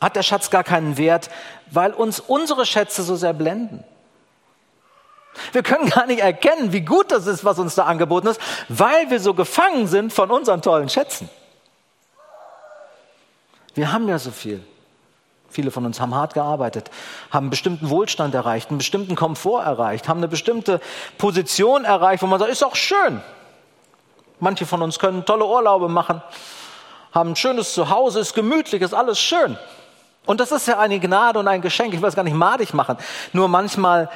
hat 0.00 0.14
der 0.14 0.22
Schatz 0.22 0.50
gar 0.50 0.62
keinen 0.62 0.96
Wert, 0.96 1.28
weil 1.72 1.92
uns 1.92 2.20
unsere 2.20 2.64
Schätze 2.64 3.02
so 3.02 3.16
sehr 3.16 3.32
blenden. 3.32 3.82
Wir 5.52 5.64
können 5.64 5.90
gar 5.90 6.06
nicht 6.06 6.20
erkennen, 6.20 6.72
wie 6.72 6.82
gut 6.82 7.10
das 7.10 7.26
ist, 7.26 7.44
was 7.44 7.58
uns 7.58 7.74
da 7.74 7.84
angeboten 7.84 8.28
ist, 8.28 8.40
weil 8.68 9.10
wir 9.10 9.18
so 9.18 9.34
gefangen 9.34 9.88
sind 9.88 10.12
von 10.12 10.30
unseren 10.30 10.62
tollen 10.62 10.88
Schätzen. 10.88 11.28
Wir 13.74 13.92
haben 13.92 14.08
ja 14.08 14.20
so 14.20 14.30
viel. 14.30 14.64
Viele 15.56 15.70
von 15.70 15.86
uns 15.86 16.02
haben 16.02 16.14
hart 16.14 16.34
gearbeitet, 16.34 16.90
haben 17.30 17.44
einen 17.44 17.50
bestimmten 17.50 17.88
Wohlstand 17.88 18.34
erreicht, 18.34 18.68
einen 18.68 18.76
bestimmten 18.76 19.16
Komfort 19.16 19.62
erreicht, 19.62 20.06
haben 20.06 20.18
eine 20.18 20.28
bestimmte 20.28 20.82
Position 21.16 21.86
erreicht, 21.86 22.22
wo 22.22 22.26
man 22.26 22.38
sagt, 22.38 22.52
ist 22.52 22.62
auch 22.62 22.76
schön. 22.76 23.22
Manche 24.38 24.66
von 24.66 24.82
uns 24.82 24.98
können 24.98 25.24
tolle 25.24 25.46
Urlaube 25.46 25.88
machen, 25.88 26.20
haben 27.10 27.30
ein 27.30 27.36
schönes 27.36 27.72
Zuhause, 27.72 28.20
ist 28.20 28.34
gemütlich, 28.34 28.82
ist 28.82 28.92
alles 28.92 29.18
schön. 29.18 29.56
Und 30.26 30.40
das 30.40 30.52
ist 30.52 30.68
ja 30.68 30.78
eine 30.78 31.00
Gnade 31.00 31.38
und 31.38 31.48
ein 31.48 31.62
Geschenk. 31.62 31.94
Ich 31.94 32.02
will 32.02 32.08
es 32.10 32.14
gar 32.14 32.22
nicht 32.22 32.36
madig 32.36 32.74
machen. 32.74 32.98
Nur 33.32 33.48
manchmal 33.48 34.10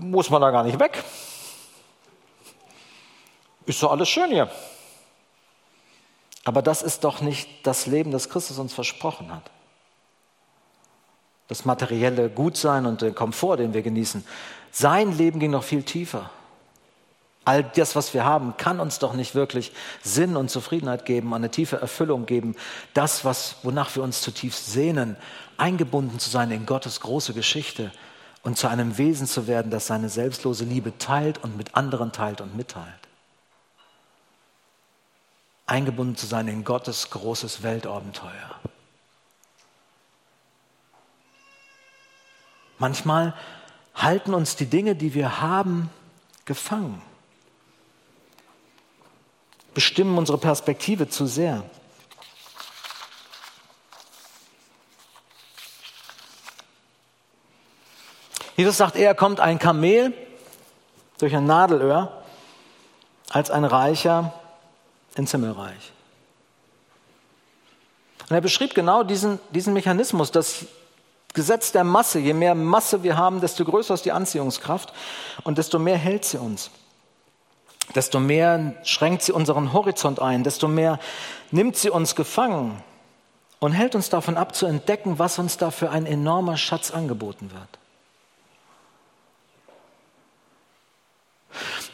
muss 0.00 0.30
man 0.30 0.40
da 0.40 0.50
gar 0.50 0.64
nicht 0.64 0.80
weg. 0.80 1.00
Ist 3.66 3.80
doch 3.80 3.92
alles 3.92 4.08
schön 4.08 4.32
hier. 4.32 4.50
Aber 6.44 6.60
das 6.60 6.82
ist 6.82 7.04
doch 7.04 7.22
nicht 7.22 7.48
das 7.66 7.86
Leben, 7.86 8.10
das 8.10 8.28
Christus 8.28 8.58
uns 8.58 8.74
versprochen 8.74 9.34
hat. 9.34 9.50
Das 11.48 11.64
materielle 11.64 12.30
Gutsein 12.30 12.86
und 12.86 13.02
der 13.02 13.12
Komfort, 13.12 13.56
den 13.56 13.74
wir 13.74 13.82
genießen. 13.82 14.24
Sein 14.70 15.16
Leben 15.16 15.40
ging 15.40 15.50
noch 15.50 15.64
viel 15.64 15.82
tiefer. 15.82 16.30
All 17.46 17.62
das, 17.62 17.94
was 17.94 18.14
wir 18.14 18.24
haben, 18.24 18.56
kann 18.56 18.80
uns 18.80 18.98
doch 18.98 19.12
nicht 19.12 19.34
wirklich 19.34 19.72
Sinn 20.02 20.36
und 20.36 20.50
Zufriedenheit 20.50 21.04
geben, 21.04 21.34
eine 21.34 21.50
tiefe 21.50 21.76
Erfüllung 21.76 22.24
geben. 22.24 22.56
Das, 22.94 23.24
was, 23.24 23.56
wonach 23.62 23.94
wir 23.94 24.02
uns 24.02 24.22
zutiefst 24.22 24.72
sehnen, 24.72 25.16
eingebunden 25.58 26.18
zu 26.18 26.30
sein 26.30 26.50
in 26.50 26.64
Gottes 26.64 27.00
große 27.00 27.34
Geschichte 27.34 27.92
und 28.42 28.56
zu 28.56 28.68
einem 28.68 28.96
Wesen 28.96 29.26
zu 29.26 29.46
werden, 29.46 29.70
das 29.70 29.86
seine 29.86 30.08
selbstlose 30.08 30.64
Liebe 30.64 30.96
teilt 30.96 31.44
und 31.44 31.56
mit 31.58 31.74
anderen 31.74 32.12
teilt 32.12 32.40
und 32.40 32.56
mitteilt 32.56 33.04
eingebunden 35.66 36.16
zu 36.16 36.26
sein 36.26 36.48
in 36.48 36.64
Gottes 36.64 37.10
großes 37.10 37.62
Weltabenteuer. 37.62 38.60
Manchmal 42.78 43.34
halten 43.94 44.34
uns 44.34 44.56
die 44.56 44.66
Dinge, 44.66 44.96
die 44.96 45.14
wir 45.14 45.40
haben, 45.40 45.90
gefangen, 46.44 47.00
bestimmen 49.72 50.18
unsere 50.18 50.38
Perspektive 50.38 51.08
zu 51.08 51.26
sehr. 51.26 51.62
Jesus 58.56 58.76
sagt, 58.76 58.96
eher 58.96 59.14
kommt 59.14 59.40
ein 59.40 59.58
Kamel 59.58 60.12
durch 61.18 61.34
ein 61.34 61.46
Nadelöhr 61.46 62.22
als 63.30 63.50
ein 63.50 63.64
Reicher 63.64 64.32
ins 65.16 65.30
Himmelreich. 65.30 65.92
Und 68.28 68.36
er 68.36 68.40
beschrieb 68.40 68.74
genau 68.74 69.02
diesen, 69.02 69.38
diesen 69.50 69.74
Mechanismus, 69.74 70.30
das 70.30 70.66
Gesetz 71.34 71.72
der 71.72 71.84
Masse. 71.84 72.20
Je 72.20 72.32
mehr 72.32 72.54
Masse 72.54 73.02
wir 73.02 73.16
haben, 73.16 73.40
desto 73.40 73.64
größer 73.64 73.94
ist 73.94 74.04
die 74.04 74.12
Anziehungskraft 74.12 74.92
und 75.42 75.58
desto 75.58 75.78
mehr 75.78 75.98
hält 75.98 76.24
sie 76.24 76.38
uns. 76.38 76.70
Desto 77.94 78.18
mehr 78.18 78.74
schränkt 78.82 79.22
sie 79.22 79.32
unseren 79.32 79.72
Horizont 79.72 80.20
ein, 80.20 80.42
desto 80.42 80.68
mehr 80.68 80.98
nimmt 81.50 81.76
sie 81.76 81.90
uns 81.90 82.14
gefangen 82.14 82.82
und 83.58 83.72
hält 83.72 83.94
uns 83.94 84.08
davon 84.08 84.38
ab 84.38 84.54
zu 84.54 84.64
entdecken, 84.64 85.18
was 85.18 85.38
uns 85.38 85.58
da 85.58 85.70
für 85.70 85.90
ein 85.90 86.06
enormer 86.06 86.56
Schatz 86.56 86.90
angeboten 86.90 87.50
wird. 87.52 87.83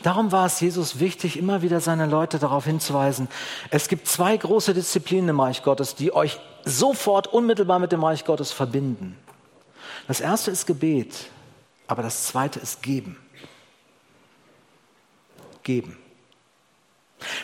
Darum 0.02 0.32
war 0.32 0.46
es 0.46 0.60
Jesus 0.60 0.98
wichtig, 0.98 1.38
immer 1.38 1.60
wieder 1.60 1.80
seine 1.80 2.06
Leute 2.06 2.38
darauf 2.38 2.64
hinzuweisen, 2.64 3.28
es 3.70 3.88
gibt 3.88 4.08
zwei 4.08 4.36
große 4.36 4.72
Disziplinen 4.72 5.30
im 5.30 5.40
Reich 5.40 5.62
Gottes, 5.62 5.94
die 5.94 6.14
euch 6.14 6.40
sofort 6.64 7.26
unmittelbar 7.26 7.78
mit 7.78 7.92
dem 7.92 8.02
Reich 8.02 8.24
Gottes 8.24 8.52
verbinden. 8.52 9.18
Das 10.08 10.20
erste 10.20 10.50
ist 10.50 10.66
Gebet, 10.66 11.14
aber 11.86 12.02
das 12.02 12.26
zweite 12.26 12.58
ist 12.60 12.82
Geben. 12.82 13.16
Geben. 15.62 15.98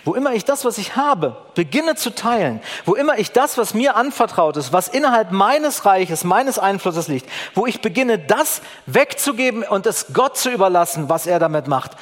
Wo 0.05 0.15
immer 0.15 0.33
ich 0.33 0.47
das, 0.47 0.65
was 0.65 0.79
ich 0.79 0.97
habe, 0.97 1.37
beginne 1.55 1.97
zu 1.97 2.15
teilen, 2.15 2.61
wo 2.87 2.95
immer 2.95 3.19
ich 3.19 3.33
das, 3.33 3.59
was 3.59 3.75
mir 3.75 3.97
anvertraut 3.97 4.57
ist, 4.57 4.73
was 4.73 4.89
innerhalb 4.89 5.33
meines 5.33 5.85
Reiches, 5.85 6.25
meines 6.25 6.59
Einflusses 6.59 7.09
liegt, 7.09 7.29
wo 7.55 7.67
ich 7.67 7.83
beginne, 7.83 8.19
das 8.19 8.63
wegzugeben 8.87 9.63
und 9.65 9.85
es 9.85 10.07
Gott 10.15 10.39
zu 10.39 10.51
überlassen, 10.51 11.11
was 11.11 11.27
er 11.27 11.39
damit 11.39 11.67
macht, 11.67 11.93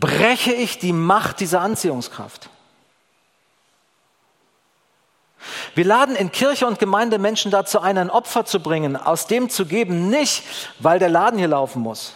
breche 0.00 0.52
ich 0.52 0.78
die 0.78 0.92
Macht 0.92 1.40
dieser 1.40 1.60
Anziehungskraft. 1.60 2.48
Wir 5.74 5.84
laden 5.84 6.16
in 6.16 6.32
Kirche 6.32 6.66
und 6.66 6.78
Gemeinde 6.78 7.18
Menschen 7.18 7.50
dazu 7.50 7.80
ein, 7.80 7.96
ein 7.96 8.10
Opfer 8.10 8.44
zu 8.44 8.60
bringen, 8.60 8.96
aus 8.96 9.26
dem 9.26 9.48
zu 9.48 9.66
geben, 9.66 10.10
nicht 10.10 10.42
weil 10.80 10.98
der 10.98 11.08
Laden 11.08 11.38
hier 11.38 11.48
laufen 11.48 11.80
muss, 11.82 12.14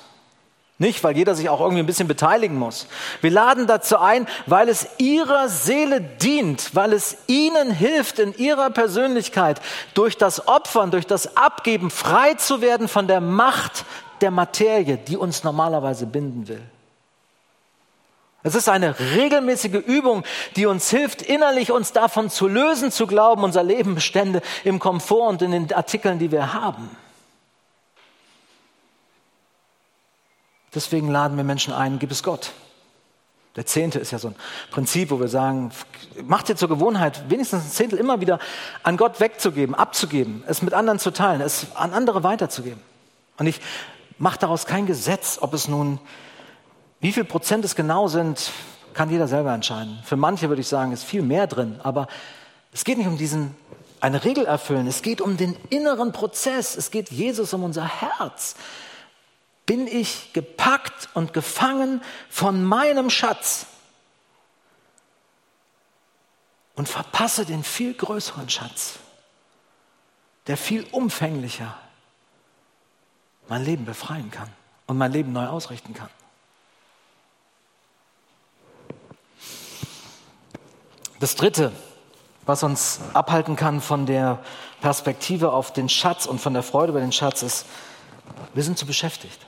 Nicht, 0.77 1.05
weil 1.05 1.17
jeder 1.17 1.37
sich 1.37 1.49
auch 1.49 1.61
irgendwie 1.61 1.85
ein 1.85 1.87
bisschen 1.87 2.09
beteiligen 2.09 2.59
muss. 2.59 2.89
Wir 3.21 3.31
laden 3.31 3.69
dazu 3.69 3.97
ein, 3.97 4.27
weil 4.47 4.69
es 4.69 4.89
ihrer 4.99 5.49
Seele 5.49 6.01
dient, 6.01 6.75
weil 6.75 6.93
es 6.93 7.17
ihnen 7.29 7.71
hilft, 7.71 8.19
in 8.19 8.37
ihrer 8.37 8.71
Persönlichkeit 8.71 9.61
durch 9.95 10.19
das 10.19 10.49
Opfern, 10.49 10.91
durch 10.91 11.07
das 11.07 11.37
Abgeben 11.37 11.91
frei 11.91 12.35
zu 12.35 12.61
werden 12.61 12.89
von 12.89 13.07
der 13.07 13.21
Macht 13.21 13.85
der 14.21 14.33
Materie, 14.33 14.97
die 14.97 15.17
uns 15.17 15.45
normalerweise 15.45 16.07
binden 16.07 16.49
will. 16.49 16.63
Es 18.47 18.55
ist 18.55 18.69
eine 18.69 19.01
regelmäßige 19.01 19.83
Übung, 19.87 20.23
die 20.55 20.67
uns 20.67 20.91
hilft, 20.91 21.23
innerlich 21.23 21.73
uns 21.73 21.93
davon 21.93 22.29
zu 22.29 22.47
lösen, 22.47 22.93
zu 22.93 23.07
glauben, 23.07 23.43
unser 23.43 23.63
Leben 23.63 23.95
bestände 23.95 24.43
im 24.65 24.79
Komfort 24.79 25.29
und 25.31 25.43
in 25.43 25.51
den 25.51 25.73
Artikeln, 25.73 26.19
die 26.19 26.31
wir 26.31 26.53
haben. 26.53 26.91
Deswegen 30.75 31.11
laden 31.11 31.39
wir 31.39 31.45
Menschen 31.45 31.73
ein, 31.73 31.99
gib 31.99 32.11
es 32.11 32.23
Gott. 32.23 32.53
Der 33.57 33.65
Zehnte 33.65 33.99
ist 33.99 34.11
ja 34.11 34.19
so 34.19 34.29
ein 34.29 34.37
Prinzip, 34.71 35.11
wo 35.11 35.21
wir 35.21 35.29
sagen, 35.29 35.71
macht 36.25 36.49
dir 36.49 36.57
zur 36.57 36.69
Gewohnheit, 36.69 37.31
wenigstens 37.31 37.65
ein 37.65 37.71
Zehntel 37.71 37.99
immer 37.99 38.21
wieder 38.21 38.41
an 38.83 38.99
Gott 38.99 39.21
wegzugeben, 39.21 39.75
abzugeben, 39.75 40.45
es 40.47 40.61
mit 40.61 40.75
anderen 40.75 40.99
zu 40.99 41.13
teilen, 41.13 41.41
es 41.41 41.69
an 41.77 41.95
andere 41.95 42.25
weiterzugeben. 42.25 42.83
Und 43.39 43.47
ich 43.47 43.61
mache 44.19 44.39
daraus 44.39 44.67
kein 44.67 44.85
Gesetz, 44.85 45.39
ob 45.41 45.55
es 45.55 45.67
nun 45.67 45.99
wie 47.05 47.13
viel 47.13 47.25
Prozent 47.25 47.67
es 47.67 47.77
genau 47.77 48.09
sind, 48.09 48.51
kann 48.95 49.11
jeder 49.11 49.29
selber 49.29 49.53
entscheiden. 49.53 49.99
Für 50.05 50.17
manche 50.17 50.49
würde 50.49 50.63
ich 50.63 50.69
sagen, 50.69 50.91
ist 50.91 51.05
viel 51.05 51.21
mehr 51.21 51.47
drin, 51.47 51.79
aber 51.83 52.09
es 52.73 52.83
geht 52.83 52.97
nicht 52.97 53.07
um 53.07 53.19
diesen 53.19 53.55
eine 54.01 54.25
Regel 54.25 54.47
erfüllen, 54.47 54.87
es 54.87 55.03
geht 55.03 55.21
um 55.21 55.37
den 55.37 55.55
inneren 55.69 56.13
Prozess, 56.13 56.75
es 56.75 56.91
geht 56.91 57.11
Jesus 57.11 57.53
um 57.53 57.63
unser 57.63 57.85
Herz. 57.85 58.55
Bin 59.67 59.87
ich 59.87 60.33
gepackt 60.33 61.11
und 61.13 61.35
gefangen 61.35 62.01
von 62.31 62.65
meinem 62.65 63.11
Schatz 63.11 63.67
und 66.75 66.89
verpasse 66.89 67.45
den 67.45 67.65
viel 67.65 67.93
größeren 67.93 68.49
Schatz, 68.49 68.95
der 70.47 70.57
viel 70.57 70.87
umfänglicher 70.91 71.77
mein 73.47 73.63
Leben 73.63 73.85
befreien 73.85 74.31
kann 74.31 74.49
und 74.87 74.97
mein 74.97 75.13
Leben 75.13 75.35
neu 75.35 75.49
ausrichten 75.49 75.93
kann. 75.93 76.09
Das 81.25 81.37
Dritte, 81.37 81.73
was 82.45 82.63
uns 82.63 83.01
abhalten 83.15 83.57
kann 83.57 83.81
von 83.81 84.05
der 84.05 84.41
Perspektive 84.83 85.53
auf 85.53 85.73
den 85.73 85.89
Schatz 85.89 86.27
und 86.27 86.39
von 86.39 86.53
der 86.53 86.63
Freude 86.63 86.91
über 86.91 87.01
den 87.01 87.13
Schatz, 87.13 87.43
ist, 87.43 87.65
wir 88.53 88.63
sind 88.63 88.77
zu 88.77 88.85
beschäftigt. 88.85 89.39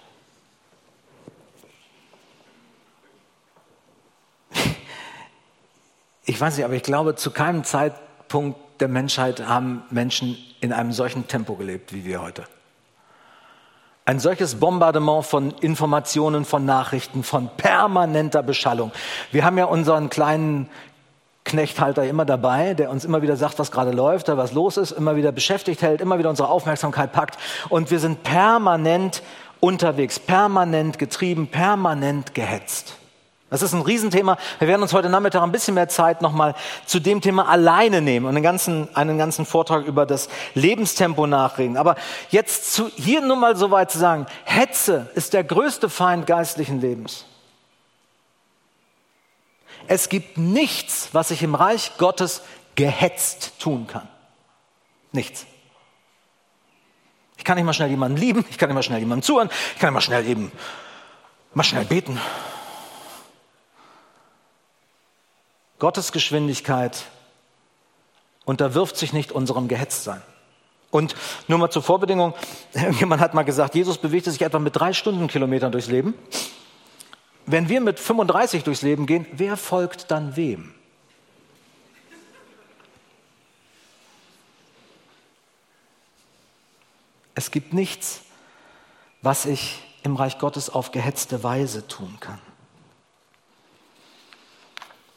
Ich 6.25 6.41
weiß 6.41 6.57
nicht, 6.57 6.65
aber 6.65 6.73
ich 6.73 6.83
glaube, 6.83 7.15
zu 7.15 7.31
keinem 7.31 7.63
Zeitpunkt 7.63 8.59
der 8.81 8.89
Menschheit 8.89 9.47
haben 9.47 9.83
Menschen 9.91 10.39
in 10.63 10.73
einem 10.73 10.93
solchen 10.93 11.29
Tempo 11.29 11.57
gelebt 11.57 11.93
wie 11.93 12.07
wir 12.07 12.23
heute. 12.23 12.45
Ein 14.07 14.19
solches 14.19 14.55
Bombardement 14.55 15.27
von 15.27 15.51
Informationen, 15.59 16.47
von 16.47 16.65
Nachrichten, 16.65 17.23
von 17.23 17.51
permanenter 17.59 18.43
Beschallung. 18.43 18.93
Wir 19.31 19.45
haben 19.45 19.59
ja 19.59 19.67
unseren 19.67 20.09
kleinen 20.09 20.71
Knechthalter 21.47 22.05
immer 22.05 22.27
dabei, 22.27 22.75
der 22.75 22.91
uns 22.91 23.07
immer 23.07 23.23
wieder 23.23 23.37
sagt, 23.37 23.59
was 23.59 23.71
gerade 23.71 23.93
läuft, 23.93 24.29
was 24.29 24.53
los 24.53 24.77
ist, 24.77 24.91
immer 24.91 25.17
wieder 25.17 25.33
beschäftigt 25.33 25.81
hält, 25.81 26.03
immer 26.03 26.19
wieder 26.19 26.29
unsere 26.29 26.49
Aufmerksamkeit 26.49 27.13
packt. 27.13 27.39
Und 27.71 27.91
wir 27.91 28.01
sind 28.01 28.23
permanent 28.23 29.23
unterwegs, 29.61 30.19
permanent 30.19 30.99
getrieben, 30.99 31.49
permanent 31.49 32.35
gehetzt. 32.35 32.97
Das 33.49 33.63
ist 33.63 33.73
ein 33.73 33.83
Riesenthema. 33.83 34.37
Wir 34.59 34.67
werden 34.67 34.83
uns 34.83 34.93
heute 34.93 35.09
Nachmittag 35.09 35.41
ein 35.41 35.53
bisschen 35.53 35.75
mehr 35.75 35.89
Zeit 35.89 36.21
nochmal 36.21 36.55
zu 36.85 36.99
dem 36.99 37.21
Thema 37.21 37.49
alleine 37.49 38.03
nehmen 38.03 38.27
und 38.27 38.35
einen 38.35 38.43
ganzen, 38.43 38.89
einen 38.97 39.19
ganzen 39.19 39.47
Vortrag 39.47 39.87
über 39.87 40.05
das 40.05 40.29
Lebenstempo 40.55 41.29
nachreden. 41.29 41.77
Aber 41.77 41.95
jetzt 42.31 42.73
zu, 42.73 42.91
hier 42.97 43.21
nur 43.21 43.37
mal 43.37 43.55
so 43.55 43.71
weit 43.71 43.93
zu 43.93 43.99
sagen, 43.99 44.27
Hetze 44.45 45.09
ist 45.15 45.33
der 45.33 45.45
größte 45.45 45.89
Feind 45.89 46.27
geistlichen 46.27 46.81
Lebens. 46.81 47.25
Es 49.89 50.09
gibt 50.09 50.39
nichts, 50.39 51.11
was 51.13 51.31
ich 51.31 51.43
im 51.43 51.55
Reich 51.55 51.93
Gottes 51.99 52.43
gehetzt 52.75 53.53
tun 53.59 53.87
kann. 53.87 54.09
Nichts. 55.13 55.47
Ich 57.37 57.45
kann 57.45 57.57
nicht 57.57 57.65
mal 57.65 57.73
schnell 57.73 57.91
jemanden 57.91 58.17
lieben, 58.17 58.45
ich 58.51 58.59
kann 58.59 58.69
nicht 58.69 58.75
mal 58.75 58.83
schnell 58.83 58.99
jemanden 58.99 59.23
zuhören, 59.23 59.51
ich 59.75 59.81
kann 59.81 59.89
nicht 59.91 59.95
mal 59.95 60.01
schnell 60.01 60.27
eben 60.27 60.51
mal 61.55 61.65
schnell 61.65 61.85
beten. 61.85 62.21
Gottes 65.79 66.13
Geschwindigkeit 66.13 67.05
unterwirft 68.45 68.97
sich 68.97 69.13
nicht 69.13 69.33
unserem 69.33 69.69
Gehetztsein. 69.69 70.23
Und 70.91 71.15
nur 71.49 71.59
mal 71.59 71.71
zur 71.71 71.83
Vorbedingung, 71.83 72.35
jemand 72.99 73.21
hat 73.21 73.35
mal 73.35 73.43
gesagt, 73.43 73.75
Jesus 73.75 73.99
bewegte 73.99 74.31
sich 74.31 74.43
etwa 74.43 74.59
mit 74.59 74.77
drei 74.77 74.93
Stundenkilometern 74.93 75.73
durchs 75.73 75.89
Leben. 75.89 76.15
Wenn 77.47 77.69
wir 77.69 77.81
mit 77.81 78.01
35 78.01 78.65
durchs 78.65 78.83
Leben 78.83 79.07
gehen, 79.07 79.27
wer 79.33 79.57
folgt 79.57 80.11
dann 80.11 80.37
wem? 80.37 80.75
Es 87.35 87.51
gibt 87.51 87.73
nichts, 87.73 88.23
was 89.23 89.47
ich 89.47 89.83
im 90.03 90.17
Reich 90.17 90.39
Gottes 90.39 90.71
auf 90.71 90.91
gehetzte 90.91 91.45
Weise 91.45 91.87
tun 91.87 92.17
kann. 92.21 92.41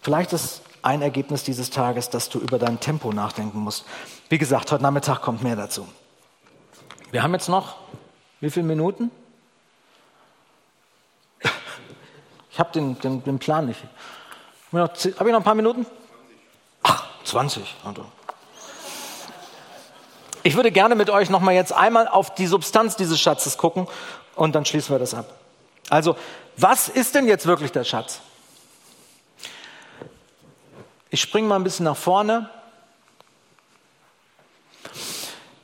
Vielleicht 0.02 0.34
ist 0.34 0.62
ein 0.82 1.02
Ergebnis 1.02 1.44
dieses 1.44 1.70
Tages, 1.70 2.10
dass 2.10 2.30
du 2.30 2.40
über 2.40 2.60
dein 2.60 2.80
Tempo 2.80 3.12
nachdenken 3.12 3.60
musst. 3.60 3.86
Wie 4.30 4.38
gesagt, 4.38 4.72
heute 4.72 4.84
Nachmittag 4.84 5.22
kommt 5.22 5.44
mehr 5.44 5.56
dazu. 5.56 5.88
Wir 7.12 7.24
haben 7.24 7.34
jetzt 7.34 7.50
noch 7.50 7.78
wie 8.40 8.50
viele 8.50 8.66
Minuten? 8.66 9.12
Ich 12.60 12.62
habe 12.62 12.74
den, 12.74 13.00
den, 13.00 13.24
den, 13.24 13.40
Plan 13.40 13.68
nicht. 13.68 13.80
Habe 14.74 14.92
ich, 14.94 15.18
noch, 15.18 15.40
ein 15.40 15.44
paar 15.44 15.56
Minuten? 15.56 15.86
Ach, 16.84 17.06
20. 17.24 17.64
Ich 20.44 20.58
würde 20.58 20.70
gerne 20.70 20.96
mit 20.96 21.10
euch 21.10 21.30
noch 21.30 21.40
mal 21.40 21.54
jetzt 21.54 21.72
einmal 21.72 22.10
auf 22.10 22.36
die 22.36 22.48
Substanz 22.48 22.98
dieses 22.98 23.18
Schatzes 23.18 23.58
gucken 23.58 23.88
und 24.36 24.56
dann 24.56 24.66
schließen 24.66 24.94
wir 24.94 25.00
das 25.00 25.14
ab. 25.14 25.34
Also, 25.90 26.18
was 26.58 26.90
ist 26.90 27.16
denn 27.16 27.30
jetzt 27.30 27.46
wirklich 27.46 27.72
der 27.72 27.86
Schatz? 27.86 28.20
Ich 31.12 31.22
springe 31.22 31.48
mal 31.48 31.56
ein 31.56 31.64
bisschen 31.64 31.86
nach 31.86 31.96
vorne. 31.96 32.50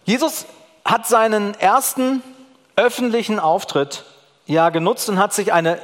Jesus 0.06 0.46
hat 0.86 1.06
seinen 1.08 1.56
ersten 1.56 2.24
öffentlichen 2.78 3.42
Auftritt 3.42 4.06
ja 4.46 4.70
genutzt 4.70 5.10
und 5.10 5.18
hat 5.20 5.34
sich 5.34 5.54
eine 5.54 5.80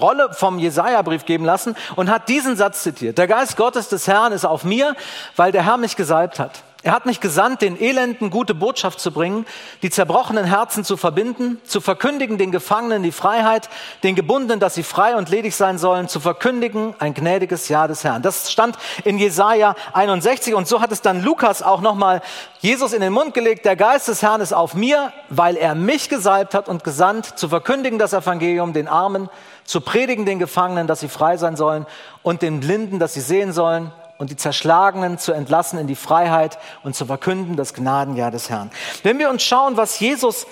Rolle 0.00 0.30
vom 0.32 0.58
Jesaja-Brief 0.58 1.24
geben 1.24 1.44
lassen 1.44 1.76
und 1.96 2.10
hat 2.10 2.28
diesen 2.28 2.56
Satz 2.56 2.82
zitiert. 2.82 3.18
Der 3.18 3.26
Geist 3.26 3.56
Gottes 3.56 3.88
des 3.88 4.06
Herrn 4.06 4.32
ist 4.32 4.44
auf 4.44 4.64
mir, 4.64 4.94
weil 5.36 5.52
der 5.52 5.64
Herr 5.64 5.78
mich 5.78 5.96
gesalbt 5.96 6.38
hat. 6.38 6.62
Er 6.84 6.92
hat 6.92 7.06
mich 7.06 7.20
gesandt, 7.20 7.62
den 7.62 7.80
Elenden 7.80 8.28
gute 8.28 8.54
Botschaft 8.54 9.00
zu 9.00 9.10
bringen, 9.10 9.46
die 9.80 9.88
zerbrochenen 9.88 10.44
Herzen 10.44 10.84
zu 10.84 10.98
verbinden, 10.98 11.58
zu 11.64 11.80
verkündigen 11.80 12.36
den 12.36 12.52
Gefangenen 12.52 13.02
die 13.02 13.10
Freiheit, 13.10 13.70
den 14.02 14.14
Gebundenen, 14.14 14.60
dass 14.60 14.74
sie 14.74 14.82
frei 14.82 15.16
und 15.16 15.30
ledig 15.30 15.56
sein 15.56 15.78
sollen, 15.78 16.08
zu 16.08 16.20
verkündigen 16.20 16.94
ein 16.98 17.14
gnädiges 17.14 17.70
Jahr 17.70 17.88
des 17.88 18.04
Herrn. 18.04 18.20
Das 18.20 18.52
stand 18.52 18.76
in 19.04 19.18
Jesaja 19.18 19.76
61 19.94 20.54
und 20.54 20.68
so 20.68 20.82
hat 20.82 20.92
es 20.92 21.00
dann 21.00 21.22
Lukas 21.22 21.62
auch 21.62 21.80
nochmal 21.80 22.20
Jesus 22.60 22.92
in 22.92 23.00
den 23.00 23.14
Mund 23.14 23.32
gelegt. 23.32 23.64
Der 23.64 23.76
Geist 23.76 24.08
des 24.08 24.20
Herrn 24.20 24.42
ist 24.42 24.52
auf 24.52 24.74
mir, 24.74 25.10
weil 25.30 25.56
er 25.56 25.74
mich 25.74 26.10
gesalbt 26.10 26.52
hat 26.52 26.68
und 26.68 26.84
gesandt, 26.84 27.38
zu 27.38 27.48
verkündigen 27.48 27.98
das 27.98 28.12
Evangelium 28.12 28.74
den 28.74 28.88
Armen, 28.88 29.30
zu 29.64 29.80
predigen 29.80 30.26
den 30.26 30.38
Gefangenen, 30.38 30.86
dass 30.86 31.00
sie 31.00 31.08
frei 31.08 31.38
sein 31.38 31.56
sollen 31.56 31.86
und 32.22 32.42
den 32.42 32.60
Blinden, 32.60 32.98
dass 32.98 33.14
sie 33.14 33.22
sehen 33.22 33.54
sollen 33.54 33.90
und 34.18 34.30
die 34.30 34.36
Zerschlagenen 34.36 35.18
zu 35.18 35.32
entlassen 35.32 35.78
in 35.78 35.86
die 35.86 35.96
Freiheit 35.96 36.58
und 36.82 36.94
zu 36.94 37.06
verkünden 37.06 37.56
das 37.56 37.74
Gnadenjahr 37.74 38.30
des 38.30 38.50
Herrn. 38.50 38.70
Wenn 39.02 39.18
wir 39.18 39.30
uns 39.30 39.42
schauen, 39.42 39.76
was 39.76 39.98
Jesus 39.98 40.46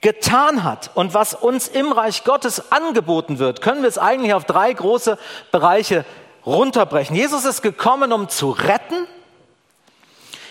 getan 0.00 0.64
hat 0.64 0.90
und 0.94 1.14
was 1.14 1.34
uns 1.34 1.68
im 1.68 1.90
Reich 1.92 2.24
Gottes 2.24 2.70
angeboten 2.72 3.38
wird, 3.38 3.62
können 3.62 3.82
wir 3.82 3.88
es 3.88 3.98
eigentlich 3.98 4.34
auf 4.34 4.44
drei 4.44 4.72
große 4.72 5.18
Bereiche 5.50 6.04
runterbrechen. 6.44 7.16
Jesus 7.16 7.44
ist 7.44 7.62
gekommen, 7.62 8.12
um 8.12 8.28
zu 8.28 8.50
retten. 8.50 9.06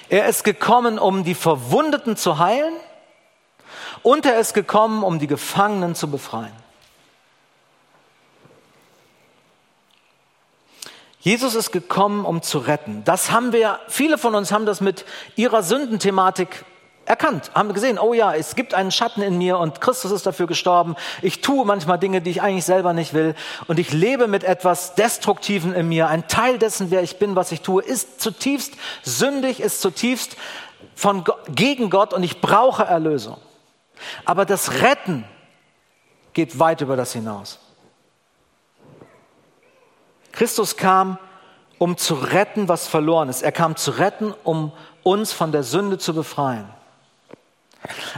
Er 0.09 0.25
ist 0.27 0.43
gekommen, 0.43 0.99
um 0.99 1.23
die 1.23 1.35
Verwundeten 1.35 2.17
zu 2.17 2.39
heilen. 2.39 2.73
Und 4.01 4.25
er 4.25 4.39
ist 4.39 4.53
gekommen, 4.53 5.03
um 5.03 5.19
die 5.19 5.27
Gefangenen 5.27 5.95
zu 5.95 6.09
befreien. 6.09 6.62
Jesus 11.23 11.55
ist 11.55 11.71
gekommen, 11.71 12.25
um 12.25 12.41
zu 12.41 12.57
retten. 12.57 13.03
Das 13.05 13.31
haben 13.31 13.53
wir, 13.53 13.79
viele 13.87 14.17
von 14.17 14.35
uns 14.35 14.51
haben 14.51 14.65
das 14.65 14.81
mit 14.81 15.05
ihrer 15.37 15.63
Sündenthematik 15.63 16.65
erkannt, 17.05 17.49
haben 17.53 17.73
gesehen, 17.73 17.97
oh 17.97 18.13
ja, 18.13 18.35
es 18.35 18.55
gibt 18.55 18.73
einen 18.73 18.91
Schatten 18.91 19.21
in 19.21 19.37
mir 19.37 19.57
und 19.57 19.79
Christus 19.79 20.11
ist 20.11 20.25
dafür 20.25 20.47
gestorben. 20.47 20.95
Ich 21.21 21.39
tue 21.39 21.65
manchmal 21.65 21.97
Dinge, 21.97 22.21
die 22.21 22.29
ich 22.29 22.41
eigentlich 22.41 22.65
selber 22.65 22.91
nicht 22.91 23.13
will 23.13 23.35
und 23.67 23.79
ich 23.79 23.93
lebe 23.93 24.27
mit 24.27 24.43
etwas 24.43 24.95
Destruktiven 24.95 25.73
in 25.73 25.87
mir. 25.87 26.09
Ein 26.09 26.27
Teil 26.27 26.57
dessen, 26.57 26.91
wer 26.91 27.03
ich 27.03 27.19
bin, 27.19 27.37
was 27.37 27.53
ich 27.53 27.61
tue, 27.61 27.81
ist 27.81 28.19
zutiefst 28.19 28.73
sündig, 29.03 29.61
ist 29.61 29.79
zutiefst 29.79 30.35
von, 30.93 31.23
gegen 31.47 31.89
Gott 31.89 32.13
und 32.13 32.23
ich 32.23 32.41
brauche 32.41 32.83
Erlösung. 32.83 33.37
Aber 34.25 34.43
das 34.45 34.81
Retten 34.81 35.23
geht 36.33 36.59
weit 36.59 36.81
über 36.81 36.97
das 36.97 37.13
hinaus. 37.13 37.62
Christus 40.33 40.75
kam, 40.75 41.17
um 41.77 41.95
zu 41.95 42.15
retten, 42.15 42.67
was 42.67 42.87
verloren 42.87 43.29
ist. 43.29 43.41
Er 43.41 43.51
kam 43.51 43.77
zu 43.77 43.91
retten, 43.91 44.33
um 44.43 44.73
uns 45.03 45.31
von 45.31 45.51
der 45.51 45.63
Sünde 45.63 45.97
zu 45.97 46.13
befreien. 46.13 46.67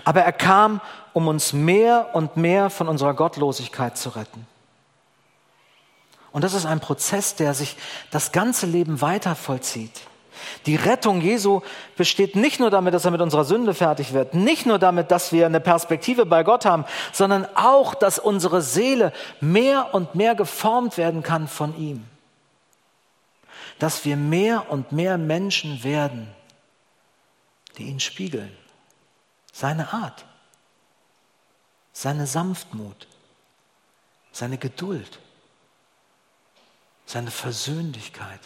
Aber 0.03 0.21
er 0.21 0.33
kam, 0.33 0.81
um 1.13 1.27
uns 1.27 1.53
mehr 1.53 2.09
und 2.13 2.37
mehr 2.37 2.69
von 2.69 2.87
unserer 2.87 3.13
Gottlosigkeit 3.13 3.97
zu 3.97 4.09
retten. 4.09 4.47
Und 6.31 6.43
das 6.43 6.53
ist 6.53 6.65
ein 6.65 6.79
Prozess, 6.79 7.35
der 7.35 7.53
sich 7.53 7.77
das 8.11 8.31
ganze 8.31 8.65
Leben 8.65 9.01
weiter 9.01 9.35
vollzieht. 9.35 10.01
Die 10.65 10.75
Rettung 10.75 11.21
Jesu 11.21 11.61
besteht 11.95 12.35
nicht 12.35 12.59
nur 12.59 12.69
damit, 12.69 12.93
dass 12.93 13.05
er 13.05 13.11
mit 13.11 13.21
unserer 13.21 13.45
Sünde 13.45 13.73
fertig 13.73 14.13
wird, 14.13 14.33
nicht 14.33 14.65
nur 14.65 14.79
damit, 14.79 15.11
dass 15.11 15.31
wir 15.31 15.45
eine 15.45 15.59
Perspektive 15.59 16.25
bei 16.25 16.43
Gott 16.43 16.65
haben, 16.65 16.85
sondern 17.11 17.47
auch, 17.55 17.93
dass 17.93 18.19
unsere 18.19 18.61
Seele 18.61 19.13
mehr 19.41 19.93
und 19.93 20.15
mehr 20.15 20.35
geformt 20.35 20.97
werden 20.97 21.23
kann 21.23 21.47
von 21.47 21.77
ihm. 21.77 22.05
Dass 23.79 24.05
wir 24.05 24.17
mehr 24.17 24.71
und 24.71 24.91
mehr 24.91 25.17
Menschen 25.17 25.83
werden, 25.83 26.27
die 27.77 27.83
ihn 27.83 27.99
spiegeln. 27.99 28.55
Seine 29.51 29.93
Art, 29.93 30.25
seine 31.93 32.27
Sanftmut, 32.27 33.07
seine 34.31 34.57
Geduld, 34.57 35.19
seine 37.05 37.31
Versöhnlichkeit. 37.31 38.41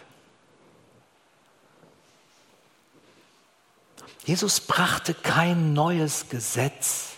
Jesus 4.29 4.59
brachte 4.59 5.15
kein 5.15 5.73
neues 5.73 6.29
Gesetz, 6.29 7.13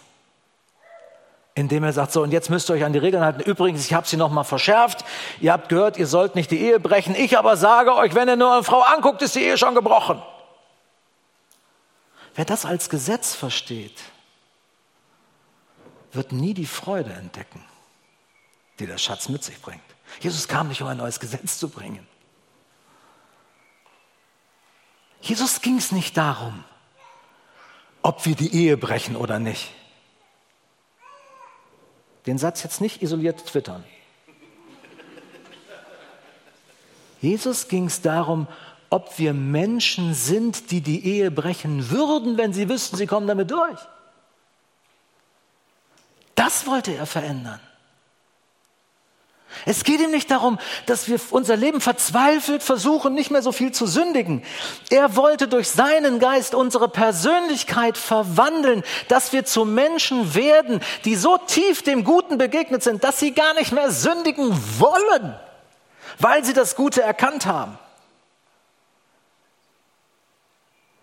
indem 1.56 1.84
er 1.84 1.91
sagt, 1.91 2.13
so 2.13 2.24
und 2.24 2.32
jetzt 2.32 2.50
müsst 2.50 2.69
ihr 2.69 2.76
euch 2.76 2.86
an 2.86 2.93
die 2.93 3.00
Regeln 3.00 3.21
halten. 3.21 3.41
Übrigens, 3.41 3.86
ich 3.86 3.93
habe 3.93 4.08
sie 4.08 4.15
noch 4.15 4.32
mal 4.32 4.45
verschärft. 4.45 5.04
Ihr 5.41 5.52
habt 5.52 5.67
gehört, 5.67 5.97
ihr 5.97 6.08
sollt 6.08 6.36
nicht 6.36 6.52
die 6.52 6.62
Ehe 6.62 6.80
brechen. 6.80 7.13
Ich 7.13 7.38
aber 7.38 7.58
sage 7.58 7.93
euch, 7.95 8.15
wenn 8.15 8.30
ihr 8.30 8.38
nur 8.38 8.54
eine 8.54 8.63
Frau 8.63 8.80
anguckt, 8.80 9.21
ist 9.24 9.36
die 9.36 9.41
Ehe 9.41 9.58
schon 9.58 9.76
gebrochen. 9.76 10.24
Wer 12.36 12.45
das 12.45 12.65
als 12.65 12.88
Gesetz 12.89 13.36
versteht, 13.36 14.00
wird 16.13 16.32
nie 16.32 16.54
die 16.54 16.65
Freude 16.65 17.12
entdecken, 17.12 17.62
die 18.80 18.86
der 18.88 18.97
Schatz 18.97 19.28
mit 19.28 19.43
sich 19.43 19.62
bringt. 19.62 19.84
Jesus 20.21 20.47
kam 20.47 20.69
nicht, 20.69 20.82
um 20.82 20.88
ein 20.88 20.95
neues 20.95 21.19
Gesetz 21.19 21.60
zu 21.60 21.67
bringen. 21.67 22.08
Jesus 25.19 25.60
ging 25.60 25.76
es 25.76 25.91
nicht 25.91 26.15
darum, 26.15 26.63
ob 28.02 28.26
wir 28.26 28.36
die 28.36 28.54
Ehe 28.54 28.78
brechen 28.78 29.16
oder 29.16 29.40
nicht. 29.40 29.72
Den 32.26 32.38
Satz 32.38 32.64
jetzt 32.64 32.82
nicht 32.82 33.02
isoliert 33.02 33.46
twittern. 33.46 33.84
Jesus 37.22 37.68
ging 37.68 37.86
es 37.86 38.02
darum, 38.02 38.48
ob 38.90 39.18
wir 39.20 39.34
Menschen 39.34 40.14
sind, 40.14 40.72
die 40.72 40.82
die 40.82 41.06
Ehe 41.06 41.32
brechen 41.32 41.90
würden, 41.90 42.38
wenn 42.38 42.52
sie 42.52 42.68
wüssten, 42.68 42.98
sie 42.98 43.08
kommen 43.08 43.28
damit 43.28 43.50
durch. 43.52 43.80
Das 46.36 46.66
wollte 46.66 46.94
er 46.96 47.06
verändern. 47.06 47.60
Es 49.66 49.84
geht 49.84 50.02
ihm 50.02 50.12
nicht 50.12 50.32
darum, 50.32 50.60
dass 50.86 51.08
wir 51.08 51.20
unser 51.30 51.56
Leben 51.56 51.82
verzweifelt 51.82 52.64
versuchen, 52.64 53.14
nicht 53.14 53.32
mehr 53.32 53.42
so 53.42 53.52
viel 53.52 53.72
zu 53.72 53.86
sündigen. 53.86 54.44
Er 54.90 55.16
wollte 55.16 55.48
durch 55.48 55.70
seinen 55.70 56.20
Geist 56.20 56.56
unsere 56.56 56.90
Persönlichkeit 56.90 57.98
verwandeln, 57.98 58.84
dass 59.08 59.34
wir 59.34 59.46
zu 59.46 59.66
Menschen 59.66 60.34
werden, 60.34 60.82
die 61.06 61.16
so 61.16 61.38
tief 61.38 61.84
dem 61.84 62.04
Guten 62.04 62.38
begegnet 62.38 62.82
sind, 62.84 63.04
dass 63.04 63.20
sie 63.20 63.34
gar 63.34 63.54
nicht 63.54 63.72
mehr 63.72 63.92
sündigen 63.92 64.58
wollen, 64.80 65.36
weil 66.20 66.44
sie 66.44 66.54
das 66.54 66.76
Gute 66.76 67.02
erkannt 67.02 67.46
haben. 67.46 67.78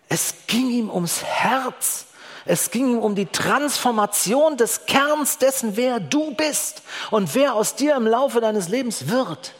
Es 0.08 0.34
ging 0.46 0.70
ihm 0.70 0.90
ums 0.90 1.22
Herz. 1.22 2.07
Es 2.48 2.70
ging 2.70 2.98
um 2.98 3.14
die 3.14 3.26
Transformation 3.26 4.56
des 4.56 4.86
Kerns 4.86 5.36
dessen, 5.36 5.76
wer 5.76 6.00
du 6.00 6.34
bist 6.34 6.80
und 7.10 7.34
wer 7.34 7.52
aus 7.52 7.74
dir 7.74 7.94
im 7.94 8.06
Laufe 8.06 8.40
deines 8.40 8.70
Lebens 8.70 9.08
wird. 9.08 9.52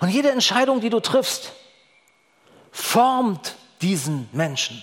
Und 0.00 0.08
jede 0.08 0.30
Entscheidung, 0.30 0.80
die 0.80 0.88
du 0.88 1.00
triffst, 1.00 1.52
formt 2.72 3.56
diesen 3.82 4.30
Menschen. 4.32 4.82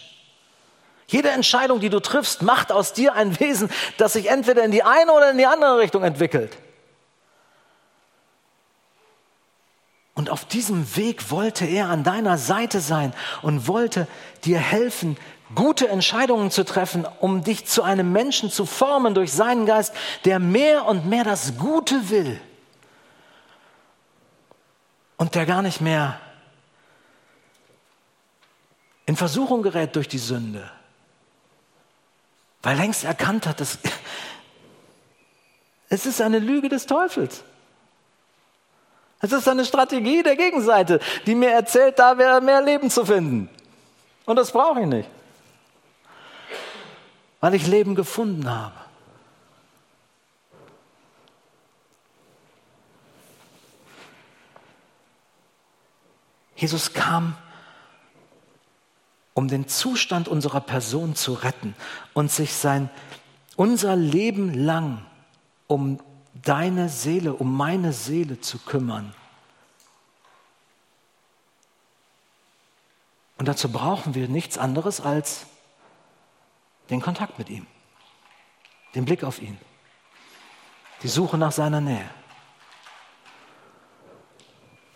Jede 1.08 1.30
Entscheidung, 1.30 1.80
die 1.80 1.90
du 1.90 2.00
triffst, 2.00 2.44
macht 2.44 2.72
aus 2.72 2.94
dir 2.94 3.16
ein 3.16 3.40
Wesen, 3.40 3.72
das 3.98 4.14
sich 4.14 4.30
entweder 4.30 4.64
in 4.64 4.70
die 4.70 4.84
eine 4.84 5.14
oder 5.14 5.32
in 5.32 5.40
die 5.40 5.48
andere 5.48 5.80
Richtung 5.80 6.04
entwickelt. 6.04 6.56
Und 10.14 10.30
auf 10.30 10.46
diesem 10.46 10.96
Weg 10.96 11.32
wollte 11.32 11.66
er 11.66 11.90
an 11.90 12.04
deiner 12.04 12.38
Seite 12.38 12.80
sein 12.80 13.12
und 13.42 13.68
wollte 13.68 14.08
dir 14.46 14.60
helfen, 14.60 15.18
gute 15.56 15.88
Entscheidungen 15.88 16.52
zu 16.52 16.64
treffen, 16.64 17.06
um 17.20 17.44
dich 17.44 17.66
zu 17.66 17.84
einem 17.84 18.12
Menschen 18.12 18.50
zu 18.50 18.66
formen 18.66 19.14
durch 19.14 19.32
seinen 19.32 19.66
Geist, 19.66 19.94
der 20.26 20.40
mehr 20.40 20.86
und 20.86 21.06
mehr 21.06 21.24
das 21.24 21.58
Gute 21.58 22.10
will 22.10 22.40
und 25.18 25.36
der 25.36 25.46
gar 25.46 25.62
nicht 25.62 25.82
mehr 25.82 26.20
in 29.06 29.16
Versuchung 29.16 29.62
gerät 29.62 29.96
durch 29.96 30.08
die 30.08 30.18
Sünde, 30.18 30.70
weil 32.62 32.78
längst 32.78 33.04
erkannt 33.04 33.48
hat, 33.48 33.60
dass 33.60 33.78
es 35.90 36.06
ist 36.06 36.22
eine 36.22 36.40
Lüge 36.40 36.70
des 36.70 36.86
Teufels. 36.86 37.44
Es 39.20 39.32
ist 39.34 39.48
eine 39.48 39.66
Strategie 39.66 40.24
der 40.24 40.36
Gegenseite, 40.36 41.00
die 41.26 41.36
mir 41.36 41.52
erzählt, 41.52 42.00
da 42.00 42.18
wäre 42.18 42.42
mehr 42.42 42.62
Leben 42.62 42.90
zu 42.90 43.06
finden. 43.06 43.50
Und 44.26 44.38
das 44.38 44.52
brauche 44.52 44.80
ich 44.80 44.88
nicht 44.88 45.10
weil 47.42 47.56
ich 47.56 47.68
Leben 47.68 47.96
gefunden 47.96 48.50
habe. 48.50 48.76
Jesus 56.56 56.94
kam, 56.94 57.36
um 59.34 59.48
den 59.48 59.68
Zustand 59.68 60.28
unserer 60.28 60.62
Person 60.62 61.16
zu 61.16 61.34
retten 61.34 61.76
und 62.14 62.32
sich 62.32 62.54
sein 62.54 62.90
unser 63.56 63.96
Leben 63.96 64.54
lang 64.54 65.06
um 65.68 66.00
deine 66.44 66.90
Seele, 66.90 67.34
um 67.34 67.56
meine 67.56 67.94
Seele 67.94 68.40
zu 68.40 68.60
kümmern. 68.60 69.14
Und 73.38 73.48
dazu 73.48 73.72
brauchen 73.72 74.14
wir 74.14 74.28
nichts 74.28 74.58
anderes 74.58 75.02
als 75.02 75.48
den 76.92 77.02
Kontakt 77.02 77.40
mit 77.40 77.50
ihm, 77.50 77.66
den 78.94 79.06
Blick 79.06 79.24
auf 79.24 79.42
ihn, 79.42 79.58
die 81.02 81.08
Suche 81.08 81.38
nach 81.38 81.52
seiner 81.52 81.82
Nähe. 81.82 82.08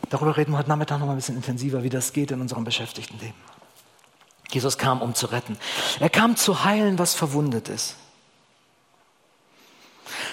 Darüber 0.09 0.37
reden 0.37 0.51
wir 0.51 0.59
heute 0.59 0.69
Nachmittag 0.69 0.99
noch 0.99 1.07
mal 1.07 1.13
ein 1.13 1.17
bisschen 1.17 1.37
intensiver, 1.37 1.81
wie 1.81 1.89
das 1.89 2.13
geht 2.13 2.29
in 2.29 2.41
unserem 2.41 2.63
beschäftigten 2.63 3.17
Leben. 3.19 3.33
Jesus 4.51 4.77
kam, 4.77 5.01
um 5.01 5.15
zu 5.15 5.25
retten. 5.27 5.57
Er 5.99 6.09
kam 6.09 6.35
zu 6.35 6.63
heilen, 6.63 6.99
was 6.99 7.15
verwundet 7.15 7.67
ist. 7.69 7.95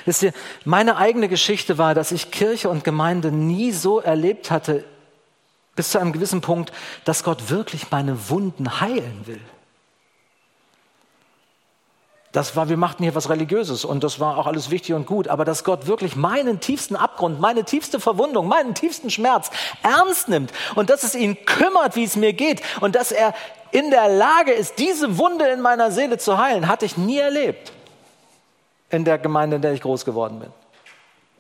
Wisst 0.05 0.22
ihr, 0.22 0.35
meine 0.64 0.97
eigene 0.97 1.28
Geschichte 1.28 1.78
war, 1.78 1.95
dass 1.95 2.12
ich 2.12 2.30
Kirche 2.30 2.68
und 2.68 2.84
Gemeinde 2.84 3.32
nie 3.32 3.72
so 3.72 4.01
erlebt 4.01 4.51
hatte, 4.51 4.84
bis 5.74 5.91
zu 5.91 5.99
einem 5.99 6.12
gewissen 6.12 6.43
Punkt, 6.43 6.72
dass 7.05 7.24
Gott 7.24 7.49
wirklich 7.49 7.91
meine 7.91 8.28
Wunden 8.28 8.80
heilen 8.80 9.26
will. 9.26 9.41
Das 12.33 12.57
war, 12.57 12.70
wir 12.70 12.78
machten 12.78 13.03
hier 13.03 13.14
was 13.14 13.28
Religiöses 13.28 13.85
und 13.85 14.03
das 14.03 14.18
war 14.18 14.39
auch 14.39 14.47
alles 14.47 14.70
wichtig 14.70 14.95
und 14.95 15.07
gut. 15.07 15.28
Aber 15.28 15.45
dass 15.45 15.64
Gott 15.64 15.87
wirklich 15.87 16.16
meinen 16.16 16.61
tiefsten 16.61 16.97
Abgrund, 16.97 17.41
meine 17.41 17.64
tiefste 17.64 18.01
Verwundung, 18.01 18.49
meinen 18.49 18.74
tiefsten 18.74 19.11
Schmerz 19.11 19.51
ernst 19.83 20.30
nimmt 20.30 20.51
und 20.74 20.89
dass 20.89 21.03
es 21.03 21.14
ihn 21.14 21.45
kümmert, 21.45 21.95
wie 21.95 22.05
es 22.05 22.16
mir 22.16 22.33
geht 22.33 22.62
und 22.80 22.95
dass 22.95 23.12
er 23.12 23.35
in 23.70 23.91
der 23.91 24.09
Lage 24.09 24.53
ist, 24.53 24.78
diese 24.78 25.18
Wunde 25.18 25.47
in 25.49 25.61
meiner 25.61 25.91
Seele 25.91 26.16
zu 26.16 26.39
heilen, 26.39 26.68
hatte 26.68 26.87
ich 26.87 26.97
nie 26.97 27.18
erlebt 27.18 27.72
in 28.89 29.05
der 29.05 29.18
Gemeinde, 29.18 29.57
in 29.57 29.62
der 29.62 29.74
ich 29.74 29.83
groß 29.83 30.07
geworden 30.07 30.41
bin. 30.41 30.53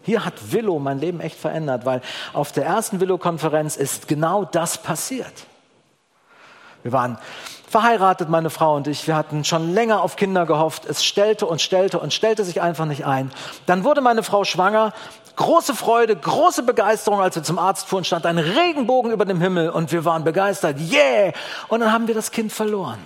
Hier 0.02 0.24
hat 0.24 0.52
Willow 0.52 0.78
mein 0.78 0.98
Leben 0.98 1.20
echt 1.20 1.38
verändert, 1.38 1.86
weil 1.86 2.02
auf 2.34 2.52
der 2.52 2.66
ersten 2.66 3.00
Willow-Konferenz 3.00 3.76
ist 3.76 4.08
genau 4.08 4.44
das 4.44 4.78
passiert. 4.78 5.32
Wir 6.82 6.92
waren 6.92 7.18
verheiratet, 7.72 8.28
meine 8.28 8.50
Frau 8.50 8.76
und 8.76 8.86
ich. 8.86 9.06
Wir 9.06 9.16
hatten 9.16 9.44
schon 9.44 9.74
länger 9.74 10.02
auf 10.02 10.16
Kinder 10.16 10.46
gehofft. 10.46 10.84
Es 10.84 11.04
stellte 11.04 11.46
und 11.46 11.60
stellte 11.60 11.98
und 11.98 12.12
stellte 12.12 12.44
sich 12.44 12.60
einfach 12.60 12.84
nicht 12.84 13.04
ein. 13.06 13.32
Dann 13.66 13.82
wurde 13.82 14.00
meine 14.02 14.22
Frau 14.22 14.44
schwanger. 14.44 14.92
Große 15.34 15.74
Freude, 15.74 16.14
große 16.14 16.62
Begeisterung, 16.62 17.20
als 17.20 17.34
wir 17.34 17.42
zum 17.42 17.58
Arzt 17.58 17.88
fuhren, 17.88 18.04
stand 18.04 18.26
ein 18.26 18.38
Regenbogen 18.38 19.10
über 19.10 19.24
dem 19.24 19.40
Himmel 19.40 19.70
und 19.70 19.90
wir 19.90 20.04
waren 20.04 20.22
begeistert. 20.22 20.78
Yeah! 20.78 21.32
Und 21.68 21.80
dann 21.80 21.90
haben 21.90 22.06
wir 22.06 22.14
das 22.14 22.30
Kind 22.30 22.52
verloren. 22.52 23.04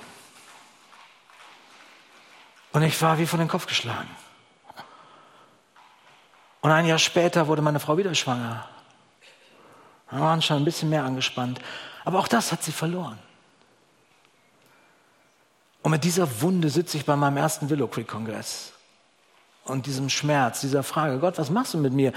Und 2.73 2.83
ich 2.83 3.01
war 3.01 3.19
wie 3.19 3.27
von 3.27 3.39
den 3.39 3.49
Kopf 3.49 3.67
geschlagen. 3.67 4.11
Und 6.61 6.73
ein 6.73 6.85
Jahr 6.87 6.99
später 6.99 7.47
wurde 7.47 7.63
meine 7.63 7.79
Frau 7.79 7.97
wieder 7.97 8.15
schwanger. 8.17 8.67
Wir 10.11 10.21
waren 10.21 10.43
schon 10.43 10.57
ein 10.57 10.65
bisschen 10.65 10.91
mehr 10.91 11.05
angespannt. 11.05 11.61
Aber 12.05 12.19
auch 12.19 12.29
das 12.29 12.51
hat 12.51 12.65
sie 12.65 12.73
verloren. 12.73 13.19
Und 15.87 15.93
mit 15.93 16.03
dieser 16.03 16.43
Wunde 16.43 16.69
sitze 16.69 16.97
ich 16.97 17.05
bei 17.05 17.15
meinem 17.15 17.37
ersten 17.37 17.71
Willow 17.71 17.87
Creek 17.87 18.09
Kongress. 18.09 18.73
Und 19.67 19.87
diesem 19.87 20.09
Schmerz, 20.09 20.61
dieser 20.61 20.83
Frage, 20.83 21.21
Gott, 21.21 21.39
was 21.39 21.49
machst 21.49 21.75
du 21.75 21.79
mit 21.79 21.93
mir? 21.93 22.13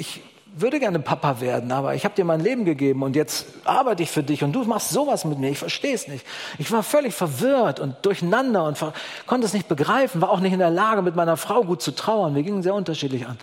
Ich 0.00 0.20
würde 0.56 0.80
gerne 0.80 0.98
Papa 0.98 1.40
werden, 1.40 1.70
aber 1.70 1.94
ich 1.94 2.04
habe 2.04 2.16
dir 2.16 2.24
mein 2.24 2.40
Leben 2.40 2.64
gegeben 2.64 3.04
und 3.04 3.14
jetzt 3.14 3.46
arbeite 3.62 4.02
ich 4.02 4.10
für 4.10 4.24
dich 4.24 4.42
und 4.42 4.52
du 4.52 4.64
machst 4.64 4.90
sowas 4.90 5.24
mit 5.24 5.38
mir. 5.38 5.48
Ich 5.48 5.60
verstehe 5.60 5.94
es 5.94 6.08
nicht. 6.08 6.26
Ich 6.58 6.72
war 6.72 6.82
völlig 6.82 7.14
verwirrt 7.14 7.78
und 7.78 7.94
durcheinander 8.02 8.64
und 8.64 8.84
konnte 9.28 9.46
es 9.46 9.52
nicht 9.52 9.68
begreifen, 9.68 10.20
war 10.20 10.30
auch 10.30 10.40
nicht 10.40 10.52
in 10.52 10.58
der 10.58 10.70
Lage, 10.70 11.02
mit 11.02 11.14
meiner 11.14 11.36
Frau 11.36 11.62
gut 11.62 11.80
zu 11.80 11.92
trauern. 11.94 12.34
Wir 12.34 12.42
gingen 12.42 12.64
sehr 12.64 12.74
unterschiedlich 12.74 13.28
an. 13.28 13.38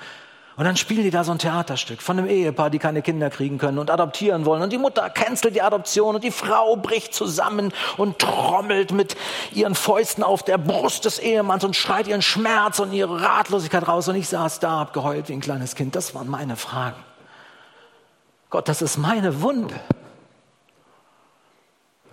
Und 0.57 0.63
dann 0.63 0.77
spielen 0.77 1.03
die 1.03 1.11
da 1.11 1.25
so 1.25 1.33
ein 1.33 1.39
Theaterstück 1.39 2.01
von 2.01 2.17
einem 2.17 2.29
Ehepaar, 2.29 2.69
die 2.69 2.79
keine 2.79 3.01
Kinder 3.01 3.29
kriegen 3.29 3.57
können 3.57 3.77
und 3.77 3.91
adoptieren 3.91 4.45
wollen. 4.45 4.61
Und 4.61 4.71
die 4.71 4.77
Mutter 4.77 5.09
cancelt 5.09 5.53
die 5.53 5.61
Adoption 5.61 6.15
und 6.15 6.23
die 6.23 6.31
Frau 6.31 6.77
bricht 6.77 7.13
zusammen 7.13 7.73
und 7.97 8.19
trommelt 8.19 8.93
mit 8.93 9.17
ihren 9.51 9.75
Fäusten 9.75 10.23
auf 10.23 10.43
der 10.43 10.57
Brust 10.57 11.03
des 11.03 11.19
Ehemanns 11.19 11.65
und 11.65 11.75
schreit 11.75 12.07
ihren 12.07 12.21
Schmerz 12.21 12.79
und 12.79 12.93
ihre 12.93 13.21
Ratlosigkeit 13.21 13.85
raus. 13.85 14.07
Und 14.07 14.15
ich 14.15 14.29
saß 14.29 14.61
da, 14.61 14.79
hab 14.79 14.93
geheult 14.93 15.27
wie 15.27 15.33
ein 15.33 15.41
kleines 15.41 15.75
Kind. 15.75 15.93
Das 15.93 16.15
waren 16.15 16.29
meine 16.29 16.55
Fragen. 16.55 17.03
Gott, 18.49 18.69
das 18.69 18.81
ist 18.81 18.95
meine 18.97 19.41
Wunde. 19.41 19.75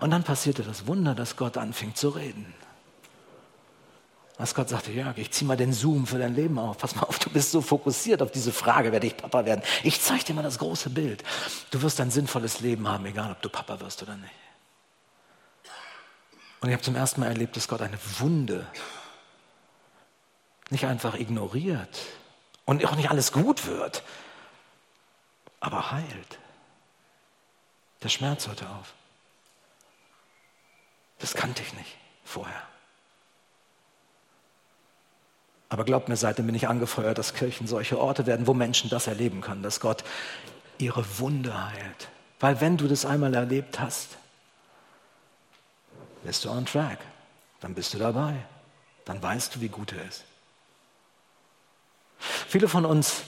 Und 0.00 0.10
dann 0.10 0.24
passierte 0.24 0.64
das 0.64 0.88
Wunder, 0.88 1.14
dass 1.14 1.36
Gott 1.36 1.56
anfing 1.56 1.94
zu 1.94 2.08
reden. 2.08 2.52
Als 4.42 4.56
Gott 4.56 4.70
sagte, 4.70 4.90
Jörg, 4.90 5.16
ich 5.18 5.30
zieh 5.30 5.44
mal 5.44 5.56
den 5.56 5.72
Zoom 5.72 6.04
für 6.04 6.18
dein 6.18 6.34
Leben 6.34 6.58
auf. 6.58 6.78
Pass 6.78 6.96
mal 6.96 7.04
auf, 7.04 7.20
du 7.20 7.30
bist 7.30 7.52
so 7.52 7.62
fokussiert 7.62 8.22
auf 8.22 8.32
diese 8.32 8.52
Frage, 8.52 8.90
werde 8.90 9.06
ich 9.06 9.16
Papa 9.16 9.44
werden? 9.44 9.62
Ich 9.84 10.00
zeige 10.00 10.24
dir 10.24 10.34
mal 10.34 10.42
das 10.42 10.58
große 10.58 10.90
Bild. 10.90 11.22
Du 11.70 11.80
wirst 11.80 12.00
ein 12.00 12.10
sinnvolles 12.10 12.58
Leben 12.58 12.88
haben, 12.88 13.06
egal 13.06 13.30
ob 13.30 13.40
du 13.40 13.48
Papa 13.48 13.78
wirst 13.78 14.02
oder 14.02 14.16
nicht. 14.16 14.34
Und 16.60 16.68
ich 16.68 16.72
habe 16.72 16.82
zum 16.82 16.96
ersten 16.96 17.20
Mal 17.20 17.28
erlebt, 17.28 17.54
dass 17.54 17.68
Gott 17.68 17.82
eine 17.82 17.96
Wunde 18.18 18.66
nicht 20.70 20.86
einfach 20.86 21.14
ignoriert 21.14 22.00
und 22.64 22.84
auch 22.84 22.96
nicht 22.96 23.10
alles 23.10 23.30
gut 23.30 23.64
wird, 23.66 24.02
aber 25.60 25.92
heilt. 25.92 26.40
Der 28.02 28.08
Schmerz 28.08 28.48
hörte 28.48 28.68
auf. 28.68 28.92
Das 31.20 31.32
kannte 31.32 31.62
ich 31.62 31.72
nicht 31.74 31.96
vorher. 32.24 32.71
Aber 35.72 35.84
glaubt 35.84 36.10
mir, 36.10 36.16
seitdem 36.16 36.44
bin 36.44 36.54
ich 36.54 36.68
angefeuert, 36.68 37.16
dass 37.16 37.32
Kirchen 37.32 37.66
solche 37.66 37.98
Orte 37.98 38.26
werden, 38.26 38.46
wo 38.46 38.52
Menschen 38.52 38.90
das 38.90 39.06
erleben 39.06 39.40
können, 39.40 39.62
dass 39.62 39.80
Gott 39.80 40.04
ihre 40.76 41.02
Wunde 41.18 41.70
heilt. 41.70 42.08
Weil 42.40 42.60
wenn 42.60 42.76
du 42.76 42.88
das 42.88 43.06
einmal 43.06 43.32
erlebt 43.32 43.80
hast, 43.80 44.18
bist 46.24 46.44
du 46.44 46.50
on 46.50 46.66
track. 46.66 46.98
Dann 47.60 47.72
bist 47.72 47.94
du 47.94 47.98
dabei. 47.98 48.34
Dann 49.06 49.22
weißt 49.22 49.54
du, 49.54 49.60
wie 49.62 49.70
gut 49.70 49.94
er 49.94 50.06
ist. 50.06 50.24
Viele 52.18 52.68
von 52.68 52.84
uns 52.84 53.22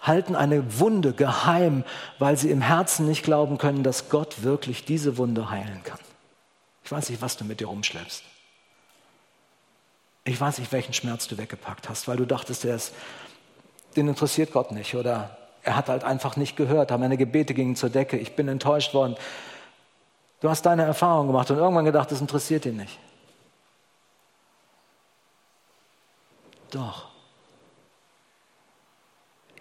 halten 0.00 0.36
eine 0.36 0.78
Wunde 0.78 1.12
geheim, 1.12 1.82
weil 2.20 2.36
sie 2.36 2.52
im 2.52 2.60
Herzen 2.60 3.08
nicht 3.08 3.24
glauben 3.24 3.58
können, 3.58 3.82
dass 3.82 4.08
Gott 4.08 4.44
wirklich 4.44 4.84
diese 4.84 5.16
Wunde 5.16 5.50
heilen 5.50 5.82
kann. 5.82 5.98
Ich 6.84 6.92
weiß 6.92 7.10
nicht, 7.10 7.20
was 7.20 7.36
du 7.36 7.44
mit 7.44 7.58
dir 7.58 7.66
rumschleppst. 7.66 8.22
Ich 10.28 10.38
weiß 10.38 10.58
nicht, 10.58 10.70
welchen 10.72 10.92
Schmerz 10.92 11.26
du 11.26 11.38
weggepackt 11.38 11.88
hast, 11.88 12.06
weil 12.06 12.18
du 12.18 12.26
dachtest, 12.26 12.64
der 12.64 12.76
ist, 12.76 12.92
den 13.96 14.08
interessiert 14.08 14.52
Gott 14.52 14.72
nicht 14.72 14.94
oder 14.94 15.38
er 15.62 15.74
hat 15.74 15.88
halt 15.88 16.04
einfach 16.04 16.36
nicht 16.36 16.54
gehört, 16.54 16.90
meine 16.90 17.16
Gebete 17.16 17.54
gingen 17.54 17.76
zur 17.76 17.88
Decke, 17.88 18.18
ich 18.18 18.36
bin 18.36 18.46
enttäuscht 18.46 18.92
worden. 18.92 19.16
Du 20.40 20.50
hast 20.50 20.66
deine 20.66 20.82
Erfahrung 20.82 21.28
gemacht 21.28 21.50
und 21.50 21.56
irgendwann 21.56 21.86
gedacht, 21.86 22.12
das 22.12 22.20
interessiert 22.20 22.66
ihn 22.66 22.76
nicht. 22.76 22.98
Doch. 26.72 27.08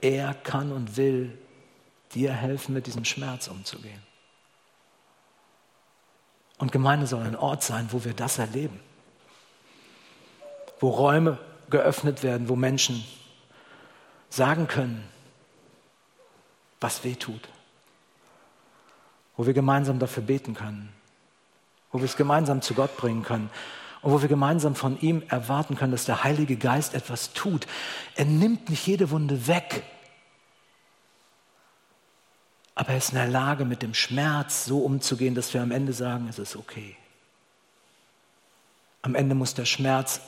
Er 0.01 0.33
kann 0.33 0.73
und 0.73 0.97
will 0.97 1.37
dir 2.13 2.33
helfen, 2.33 2.73
mit 2.73 2.87
diesem 2.87 3.05
Schmerz 3.05 3.47
umzugehen. 3.47 4.03
Und 6.57 6.73
Gemeinde 6.73 7.07
soll 7.07 7.23
ein 7.23 7.37
Ort 7.37 7.63
sein, 7.63 7.87
wo 7.91 8.03
wir 8.03 8.13
das 8.13 8.37
erleben 8.37 8.81
wo 10.79 10.89
Räume 10.89 11.37
geöffnet 11.69 12.23
werden, 12.23 12.49
wo 12.49 12.55
Menschen 12.55 13.03
sagen 14.29 14.67
können, 14.67 15.03
was 16.79 17.03
weh 17.03 17.15
tut, 17.15 17.41
wo 19.35 19.45
wir 19.45 19.53
gemeinsam 19.53 19.99
dafür 19.99 20.23
beten 20.23 20.53
können, 20.53 20.89
wo 21.91 21.99
wir 21.99 22.05
es 22.05 22.17
gemeinsam 22.17 22.61
zu 22.61 22.73
Gott 22.73 22.95
bringen 22.97 23.23
können 23.23 23.49
und 24.01 24.11
wo 24.11 24.21
wir 24.21 24.29
gemeinsam 24.29 24.75
von 24.75 24.99
ihm 25.01 25.23
erwarten 25.29 25.75
können, 25.75 25.91
dass 25.91 26.05
der 26.05 26.23
Heilige 26.23 26.55
Geist 26.55 26.93
etwas 26.93 27.33
tut. 27.33 27.67
Er 28.15 28.25
nimmt 28.25 28.69
nicht 28.69 28.85
jede 28.85 29.09
Wunde 29.09 29.47
weg, 29.47 29.83
aber 32.75 32.89
er 32.89 32.97
ist 32.97 33.09
in 33.09 33.15
der 33.15 33.27
Lage, 33.27 33.65
mit 33.65 33.81
dem 33.81 33.95
Schmerz 33.95 34.65
so 34.65 34.81
umzugehen, 34.81 35.33
dass 35.33 35.51
wir 35.51 35.63
am 35.63 35.71
Ende 35.71 35.93
sagen, 35.93 36.27
es 36.29 36.37
ist 36.37 36.55
okay. 36.55 36.95
Am 39.01 39.15
Ende 39.15 39.33
muss 39.33 39.55
der 39.55 39.65
Schmerz 39.65 40.21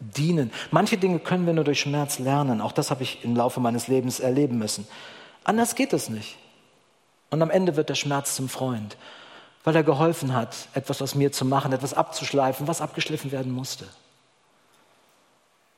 dienen. 0.00 0.52
Manche 0.70 0.98
Dinge 0.98 1.18
können 1.18 1.46
wir 1.46 1.52
nur 1.52 1.64
durch 1.64 1.80
Schmerz 1.80 2.18
lernen. 2.18 2.60
Auch 2.60 2.72
das 2.72 2.90
habe 2.90 3.02
ich 3.02 3.24
im 3.24 3.36
Laufe 3.36 3.60
meines 3.60 3.88
Lebens 3.88 4.20
erleben 4.20 4.58
müssen. 4.58 4.86
Anders 5.44 5.74
geht 5.74 5.92
es 5.92 6.08
nicht. 6.08 6.36
Und 7.30 7.42
am 7.42 7.50
Ende 7.50 7.76
wird 7.76 7.88
der 7.88 7.94
Schmerz 7.94 8.34
zum 8.34 8.48
Freund, 8.48 8.96
weil 9.64 9.76
er 9.76 9.82
geholfen 9.82 10.32
hat, 10.34 10.68
etwas 10.74 11.02
aus 11.02 11.14
mir 11.14 11.32
zu 11.32 11.44
machen, 11.44 11.72
etwas 11.72 11.94
abzuschleifen, 11.94 12.66
was 12.66 12.80
abgeschliffen 12.80 13.32
werden 13.32 13.52
musste. 13.52 13.86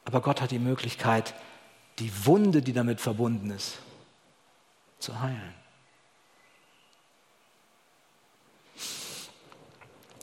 Aber 0.04 0.20
Gott 0.20 0.40
hat 0.40 0.50
die 0.50 0.58
Möglichkeit, 0.58 1.34
die 1.98 2.12
Wunde, 2.26 2.62
die 2.62 2.72
damit 2.72 3.00
verbunden 3.00 3.50
ist, 3.50 3.78
zu 4.98 5.20
heilen. 5.20 5.54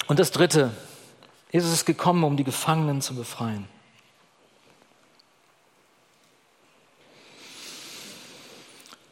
Und 0.08 0.20
das 0.20 0.32
Dritte, 0.32 0.72
Jesus 1.52 1.72
ist 1.74 1.86
gekommen, 1.86 2.24
um 2.24 2.38
die 2.38 2.44
Gefangenen 2.44 3.02
zu 3.02 3.16
befreien. 3.16 3.68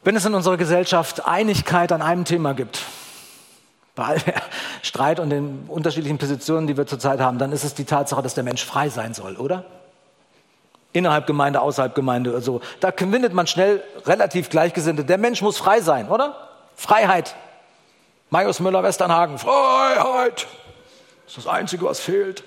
Wenn 0.06 0.16
es 0.16 0.24
in 0.24 0.36
unserer 0.36 0.58
Gesellschaft 0.58 1.26
Einigkeit 1.26 1.91
an 1.91 2.03
einem 2.03 2.26
Thema 2.26 2.53
gibt, 2.53 2.80
bei 3.95 4.03
all 4.03 4.20
der 4.20 4.39
Streit 4.84 5.20
und 5.20 5.32
den 5.32 5.66
unterschiedlichen 5.68 6.20
Positionen, 6.20 6.68
die 6.68 6.78
wir 6.78 6.86
zurzeit 6.86 7.20
haben, 7.20 7.39
dann 7.39 7.51
ist 7.51 7.64
es 7.64 7.74
die 7.74 7.86
Tatsache, 7.86 8.22
dass 8.22 8.36
der 8.36 8.43
Mensch 8.43 8.64
frei 8.64 8.89
sein 8.89 9.16
soll, 9.16 9.36
oder? 9.36 9.66
Innerhalb 10.93 11.26
Gemeinde, 11.26 11.60
außerhalb 11.60 11.95
Gemeinde 11.95 12.30
oder 12.30 12.41
so. 12.41 12.62
Da 12.82 12.91
findet 12.91 13.34
man 13.34 13.47
schnell 13.47 13.82
relativ 14.06 14.49
Gleichgesinnte. 14.49 15.06
Der 15.06 15.18
Mensch 15.18 15.41
muss 15.41 15.58
frei 15.58 15.82
sein, 15.82 16.08
oder? 16.08 16.49
Freiheit. 16.76 17.36
Marius 18.30 18.60
Müller, 18.60 18.84
Westernhagen. 18.84 19.39
Freiheit. 19.39 20.45
Das 21.26 21.38
ist 21.38 21.47
das 21.47 21.47
Einzige, 21.47 21.84
was 21.84 21.99
fehlt. 21.99 22.43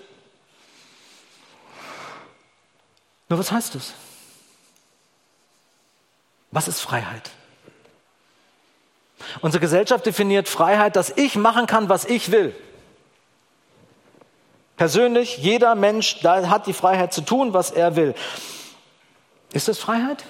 Nur 3.29 3.41
was 3.41 3.51
heißt 3.51 3.75
das? 3.75 3.95
Was 6.53 6.69
ist 6.69 6.81
Freiheit? 6.81 7.33
Unsere 9.41 9.61
Gesellschaft 9.61 10.07
definiert 10.07 10.49
Freiheit, 10.49 10.97
dass 10.97 11.11
ich 11.11 11.37
machen 11.37 11.66
kann, 11.66 11.89
was 11.89 12.05
ich 12.05 12.31
will. 12.31 12.55
Persönlich, 14.77 15.39
jeder 15.39 15.75
Mensch 15.75 16.23
hat 16.23 16.66
die 16.66 16.73
Freiheit 16.73 17.12
zu 17.12 17.23
tun, 17.23 17.53
was 17.53 17.71
er 17.71 17.97
will. 17.97 18.14
Ist 19.53 19.69
das 19.69 19.79
Freiheit? 19.79 20.25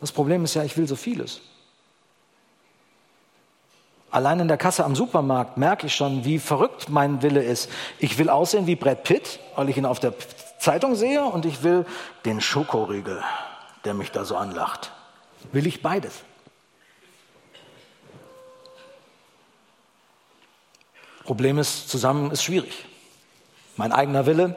Das 0.00 0.12
Problem 0.12 0.44
ist 0.44 0.54
ja, 0.54 0.62
ich 0.62 0.76
will 0.76 0.86
so 0.86 0.96
vieles. 0.96 1.40
Allein 4.10 4.40
in 4.40 4.48
der 4.48 4.56
Kasse 4.56 4.84
am 4.84 4.94
Supermarkt 4.94 5.56
merke 5.56 5.86
ich 5.86 5.94
schon, 5.94 6.24
wie 6.24 6.38
verrückt 6.38 6.88
mein 6.88 7.22
Wille 7.22 7.42
ist. 7.42 7.70
Ich 7.98 8.18
will 8.18 8.30
aussehen 8.30 8.66
wie 8.66 8.76
Brad 8.76 9.02
Pitt, 9.04 9.40
weil 9.56 9.68
ich 9.68 9.76
ihn 9.76 9.86
auf 9.86 9.98
der 9.98 10.14
Zeitung 10.58 10.94
sehe, 10.94 11.24
und 11.24 11.44
ich 11.44 11.62
will 11.62 11.84
den 12.24 12.40
Schokoriegel, 12.40 13.22
der 13.84 13.94
mich 13.94 14.12
da 14.12 14.24
so 14.24 14.36
anlacht. 14.36 14.92
Will 15.52 15.66
ich 15.66 15.82
beides? 15.82 16.22
Problem 21.26 21.58
ist, 21.58 21.90
zusammen 21.90 22.30
ist 22.30 22.42
schwierig. 22.42 22.86
Mein 23.76 23.92
eigener 23.92 24.24
Wille 24.26 24.56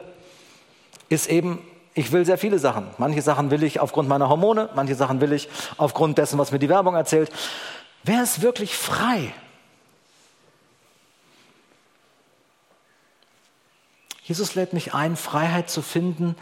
ist 1.08 1.28
eben, 1.28 1.58
ich 1.94 2.12
will 2.12 2.24
sehr 2.24 2.38
viele 2.38 2.58
Sachen. 2.58 2.86
Manche 2.96 3.20
Sachen 3.20 3.50
will 3.50 3.62
ich 3.62 3.80
aufgrund 3.80 4.08
meiner 4.08 4.28
Hormone, 4.28 4.70
manche 4.74 4.94
Sachen 4.94 5.20
will 5.20 5.32
ich 5.32 5.48
aufgrund 5.76 6.16
dessen, 6.16 6.38
was 6.38 6.52
mir 6.52 6.58
die 6.58 6.68
Werbung 6.68 6.94
erzählt. 6.94 7.30
Wer 8.04 8.22
ist 8.22 8.40
wirklich 8.40 8.74
frei? 8.74 9.34
Jesus 14.22 14.54
lädt 14.54 14.72
mich 14.72 14.94
ein, 14.94 15.16
Freiheit 15.16 15.68
zu 15.68 15.82
finden 15.82 16.36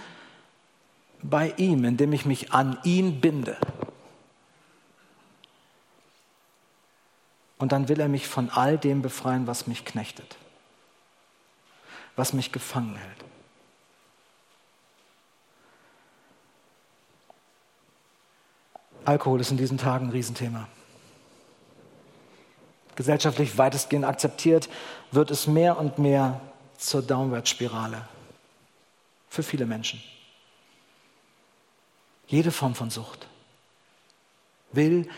bei 1.23 1.55
ihm, 1.57 1.85
indem 1.85 2.13
ich 2.13 2.27
mich 2.27 2.53
an 2.53 2.79
ihn 2.85 3.21
binde. 3.21 3.57
Und 7.59 7.73
dann 7.73 7.89
will 7.89 8.01
er 8.01 8.09
mich 8.09 8.27
von 8.27 8.51
all 8.51 8.79
dem 8.79 9.03
befreien, 9.03 9.47
was 9.47 9.67
mich 9.67 9.85
knechtet, 9.85 10.37
was 12.17 12.33
mich 12.33 12.53
gefangen 12.53 12.97
hält. 12.97 13.25
Alkohol 19.05 19.41
ist 19.41 19.51
in 19.51 19.57
diesen 19.57 19.79
Tagen 19.79 20.07
ein 20.07 20.13
Riesenthema. 20.13 20.69
Gesellschaftlich 22.95 23.57
weitestgehend 23.57 24.05
akzeptiert 24.05 24.69
wird 25.13 25.31
es 25.31 25.47
mehr 25.47 25.79
und 25.79 25.99
mehr 25.99 26.41
zur 26.77 27.01
Downward-Spirale 27.03 28.07
für 29.29 29.43
viele 29.43 29.67
Menschen. 29.67 30.03
Jede 32.27 32.51
Form 32.51 32.75
von 32.75 32.91
Sucht 32.91 33.27
will 34.73 35.09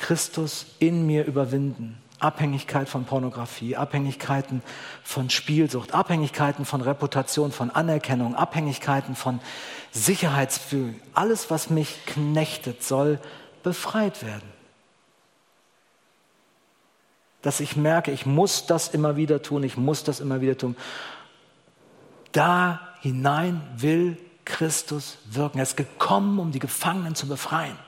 Christus 0.00 0.66
in 0.78 1.06
mir 1.06 1.26
überwinden. 1.26 1.98
Abhängigkeit 2.18 2.88
von 2.88 3.04
Pornografie, 3.04 3.76
Abhängigkeiten 3.76 4.62
von 5.02 5.30
Spielsucht, 5.30 5.94
Abhängigkeiten 5.94 6.64
von 6.64 6.80
Reputation, 6.80 7.52
von 7.52 7.70
Anerkennung, 7.70 8.34
Abhängigkeiten 8.34 9.14
von 9.14 9.40
Sicherheitsgefühl. 9.90 10.94
Alles, 11.14 11.50
was 11.50 11.70
mich 11.70 12.04
knechtet, 12.06 12.82
soll 12.82 13.18
befreit 13.62 14.24
werden. 14.24 14.48
Dass 17.40 17.60
ich 17.60 17.76
merke, 17.76 18.10
ich 18.10 18.26
muss 18.26 18.66
das 18.66 18.88
immer 18.88 19.16
wieder 19.16 19.40
tun, 19.40 19.62
ich 19.62 19.78
muss 19.78 20.04
das 20.04 20.20
immer 20.20 20.42
wieder 20.42 20.58
tun. 20.58 20.76
Da 22.32 22.80
hinein 23.00 23.62
will 23.76 24.18
Christus 24.44 25.16
wirken. 25.24 25.58
Er 25.58 25.62
ist 25.62 25.76
gekommen, 25.76 26.38
um 26.38 26.52
die 26.52 26.58
Gefangenen 26.58 27.14
zu 27.14 27.26
befreien 27.26 27.78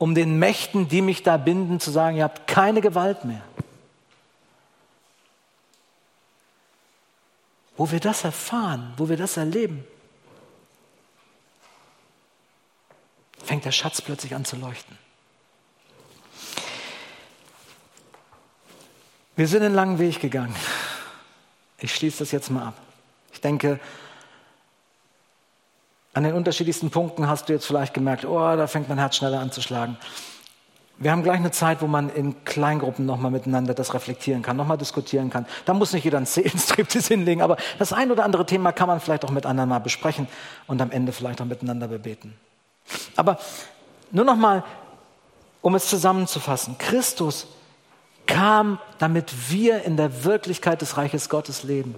um 0.00 0.14
den 0.14 0.38
Mächten, 0.38 0.88
die 0.88 1.02
mich 1.02 1.22
da 1.22 1.36
binden, 1.36 1.78
zu 1.78 1.90
sagen, 1.90 2.16
ihr 2.16 2.24
habt 2.24 2.46
keine 2.46 2.80
Gewalt 2.80 3.26
mehr. 3.26 3.42
Wo 7.76 7.90
wir 7.90 8.00
das 8.00 8.24
erfahren, 8.24 8.94
wo 8.96 9.10
wir 9.10 9.18
das 9.18 9.36
erleben, 9.36 9.84
fängt 13.44 13.66
der 13.66 13.72
Schatz 13.72 14.00
plötzlich 14.00 14.34
an 14.34 14.46
zu 14.46 14.56
leuchten. 14.56 14.96
Wir 19.36 19.48
sind 19.48 19.62
einen 19.62 19.74
langen 19.74 19.98
Weg 19.98 20.18
gegangen. 20.18 20.56
Ich 21.76 21.94
schließe 21.94 22.20
das 22.20 22.32
jetzt 22.32 22.50
mal 22.50 22.68
ab. 22.68 22.80
Ich 23.34 23.42
denke, 23.42 23.78
an 26.12 26.24
den 26.24 26.34
unterschiedlichsten 26.34 26.90
Punkten 26.90 27.28
hast 27.28 27.48
du 27.48 27.52
jetzt 27.52 27.66
vielleicht 27.66 27.94
gemerkt, 27.94 28.24
oh, 28.24 28.56
da 28.56 28.66
fängt 28.66 28.88
mein 28.88 28.98
Herz 28.98 29.16
schneller 29.16 29.40
an 29.40 29.52
zu 29.52 29.62
schlagen. 29.62 29.96
Wir 30.98 31.12
haben 31.12 31.22
gleich 31.22 31.38
eine 31.38 31.50
Zeit, 31.50 31.80
wo 31.80 31.86
man 31.86 32.10
in 32.10 32.44
Kleingruppen 32.44 33.06
nochmal 33.06 33.30
miteinander 33.30 33.72
das 33.72 33.94
reflektieren 33.94 34.42
kann, 34.42 34.56
nochmal 34.56 34.76
diskutieren 34.76 35.30
kann. 35.30 35.46
Da 35.64 35.72
muss 35.72 35.94
nicht 35.94 36.04
jeder 36.04 36.18
einen 36.18 36.26
Seelenstriptease 36.26 37.08
hinlegen, 37.14 37.40
aber 37.40 37.56
das 37.78 37.94
ein 37.94 38.10
oder 38.10 38.24
andere 38.24 38.44
Thema 38.44 38.72
kann 38.72 38.86
man 38.86 39.00
vielleicht 39.00 39.24
auch 39.24 39.30
mit 39.30 39.46
anderen 39.46 39.70
mal 39.70 39.78
besprechen 39.78 40.28
und 40.66 40.82
am 40.82 40.90
Ende 40.90 41.12
vielleicht 41.12 41.40
auch 41.40 41.46
miteinander 41.46 41.88
bebeten. 41.88 42.34
Aber 43.16 43.38
nur 44.10 44.26
nochmal, 44.26 44.62
um 45.62 45.74
es 45.74 45.86
zusammenzufassen. 45.88 46.76
Christus 46.76 47.46
kam, 48.26 48.78
damit 48.98 49.50
wir 49.50 49.84
in 49.84 49.96
der 49.96 50.24
Wirklichkeit 50.24 50.82
des 50.82 50.98
Reiches 50.98 51.30
Gottes 51.30 51.62
leben. 51.62 51.94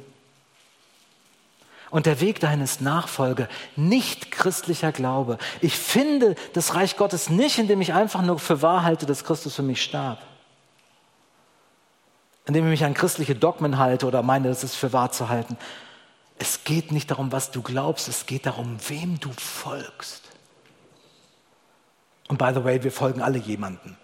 Und 1.93 2.07
der 2.07 2.23
Weg 2.23 2.41
dahin 2.41 2.63
ist 2.63 2.81
Nachfolge, 2.81 3.51
nicht 3.77 4.31
christlicher 4.31 4.93
Glaube. 4.93 5.37
Ich 5.61 5.77
finde 5.77 6.37
das 6.55 6.75
Reich 6.75 6.97
Gottes 6.97 7.29
nicht, 7.29 7.59
indem 7.59 7.83
ich 7.83 7.93
einfach 7.93 8.23
nur 8.23 8.39
für 8.39 8.63
wahr 8.63 8.83
halte, 8.83 9.05
dass 9.05 9.25
Christus 9.25 9.55
für 9.55 9.63
mich 9.63 9.83
starb. 9.83 10.19
Indem 12.47 12.65
ich 12.65 12.71
mich 12.71 12.85
an 12.87 12.95
christliche 12.95 13.35
Dogmen 13.35 13.77
halte 13.77 14.07
oder 14.07 14.23
meine, 14.23 14.49
das 14.49 14.65
ist 14.65 14.75
für 14.75 14.95
wahr 14.95 15.13
zu 15.13 15.29
halten. 15.29 15.59
Es 16.39 16.65
geht 16.65 16.93
nicht 16.93 17.11
darum, 17.11 17.31
was 17.31 17.51
du 17.51 17.61
glaubst, 17.61 18.09
es 18.09 18.25
geht 18.25 18.47
darum, 18.47 18.79
wem 18.89 19.21
du 19.21 19.31
folgst. 19.31 20.23
Und 22.29 22.39
by 22.39 22.53
the 22.55 22.65
way, 22.65 22.83
wir 22.83 22.91
folgen 22.91 23.21
alle 23.21 23.37
jemanden 23.37 23.99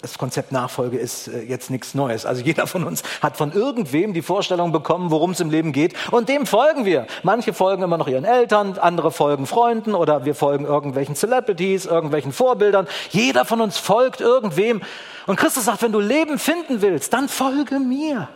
das 0.00 0.16
Konzept 0.16 0.52
Nachfolge 0.52 0.96
ist 0.96 1.26
äh, 1.26 1.42
jetzt 1.42 1.70
nichts 1.70 1.94
Neues. 1.94 2.24
Also 2.24 2.42
jeder 2.42 2.66
von 2.66 2.84
uns 2.84 3.02
hat 3.20 3.36
von 3.36 3.52
irgendwem 3.52 4.14
die 4.14 4.22
Vorstellung 4.22 4.70
bekommen, 4.70 5.10
worum 5.10 5.32
es 5.32 5.40
im 5.40 5.50
Leben 5.50 5.72
geht. 5.72 5.94
Und 6.12 6.28
dem 6.28 6.46
folgen 6.46 6.84
wir. 6.84 7.06
Manche 7.24 7.52
folgen 7.52 7.82
immer 7.82 7.98
noch 7.98 8.06
ihren 8.06 8.24
Eltern, 8.24 8.78
andere 8.78 9.10
folgen 9.10 9.46
Freunden 9.46 9.94
oder 9.94 10.24
wir 10.24 10.36
folgen 10.36 10.66
irgendwelchen 10.66 11.16
Celebrities, 11.16 11.86
irgendwelchen 11.86 12.32
Vorbildern. 12.32 12.86
Jeder 13.10 13.44
von 13.44 13.60
uns 13.60 13.78
folgt 13.78 14.20
irgendwem. 14.20 14.82
Und 15.26 15.36
Christus 15.36 15.64
sagt, 15.64 15.82
wenn 15.82 15.92
du 15.92 16.00
Leben 16.00 16.38
finden 16.38 16.80
willst, 16.80 17.12
dann 17.12 17.28
folge 17.28 17.80
mir. 17.80 18.28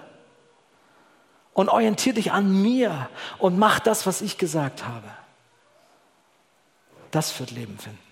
Und 1.54 1.68
orientier 1.68 2.14
dich 2.14 2.32
an 2.32 2.60
mir 2.60 3.08
und 3.38 3.58
mach 3.58 3.78
das, 3.78 4.06
was 4.06 4.20
ich 4.20 4.36
gesagt 4.36 4.84
habe. 4.84 5.06
Das 7.12 7.38
wird 7.38 7.50
Leben 7.50 7.78
finden. 7.78 8.11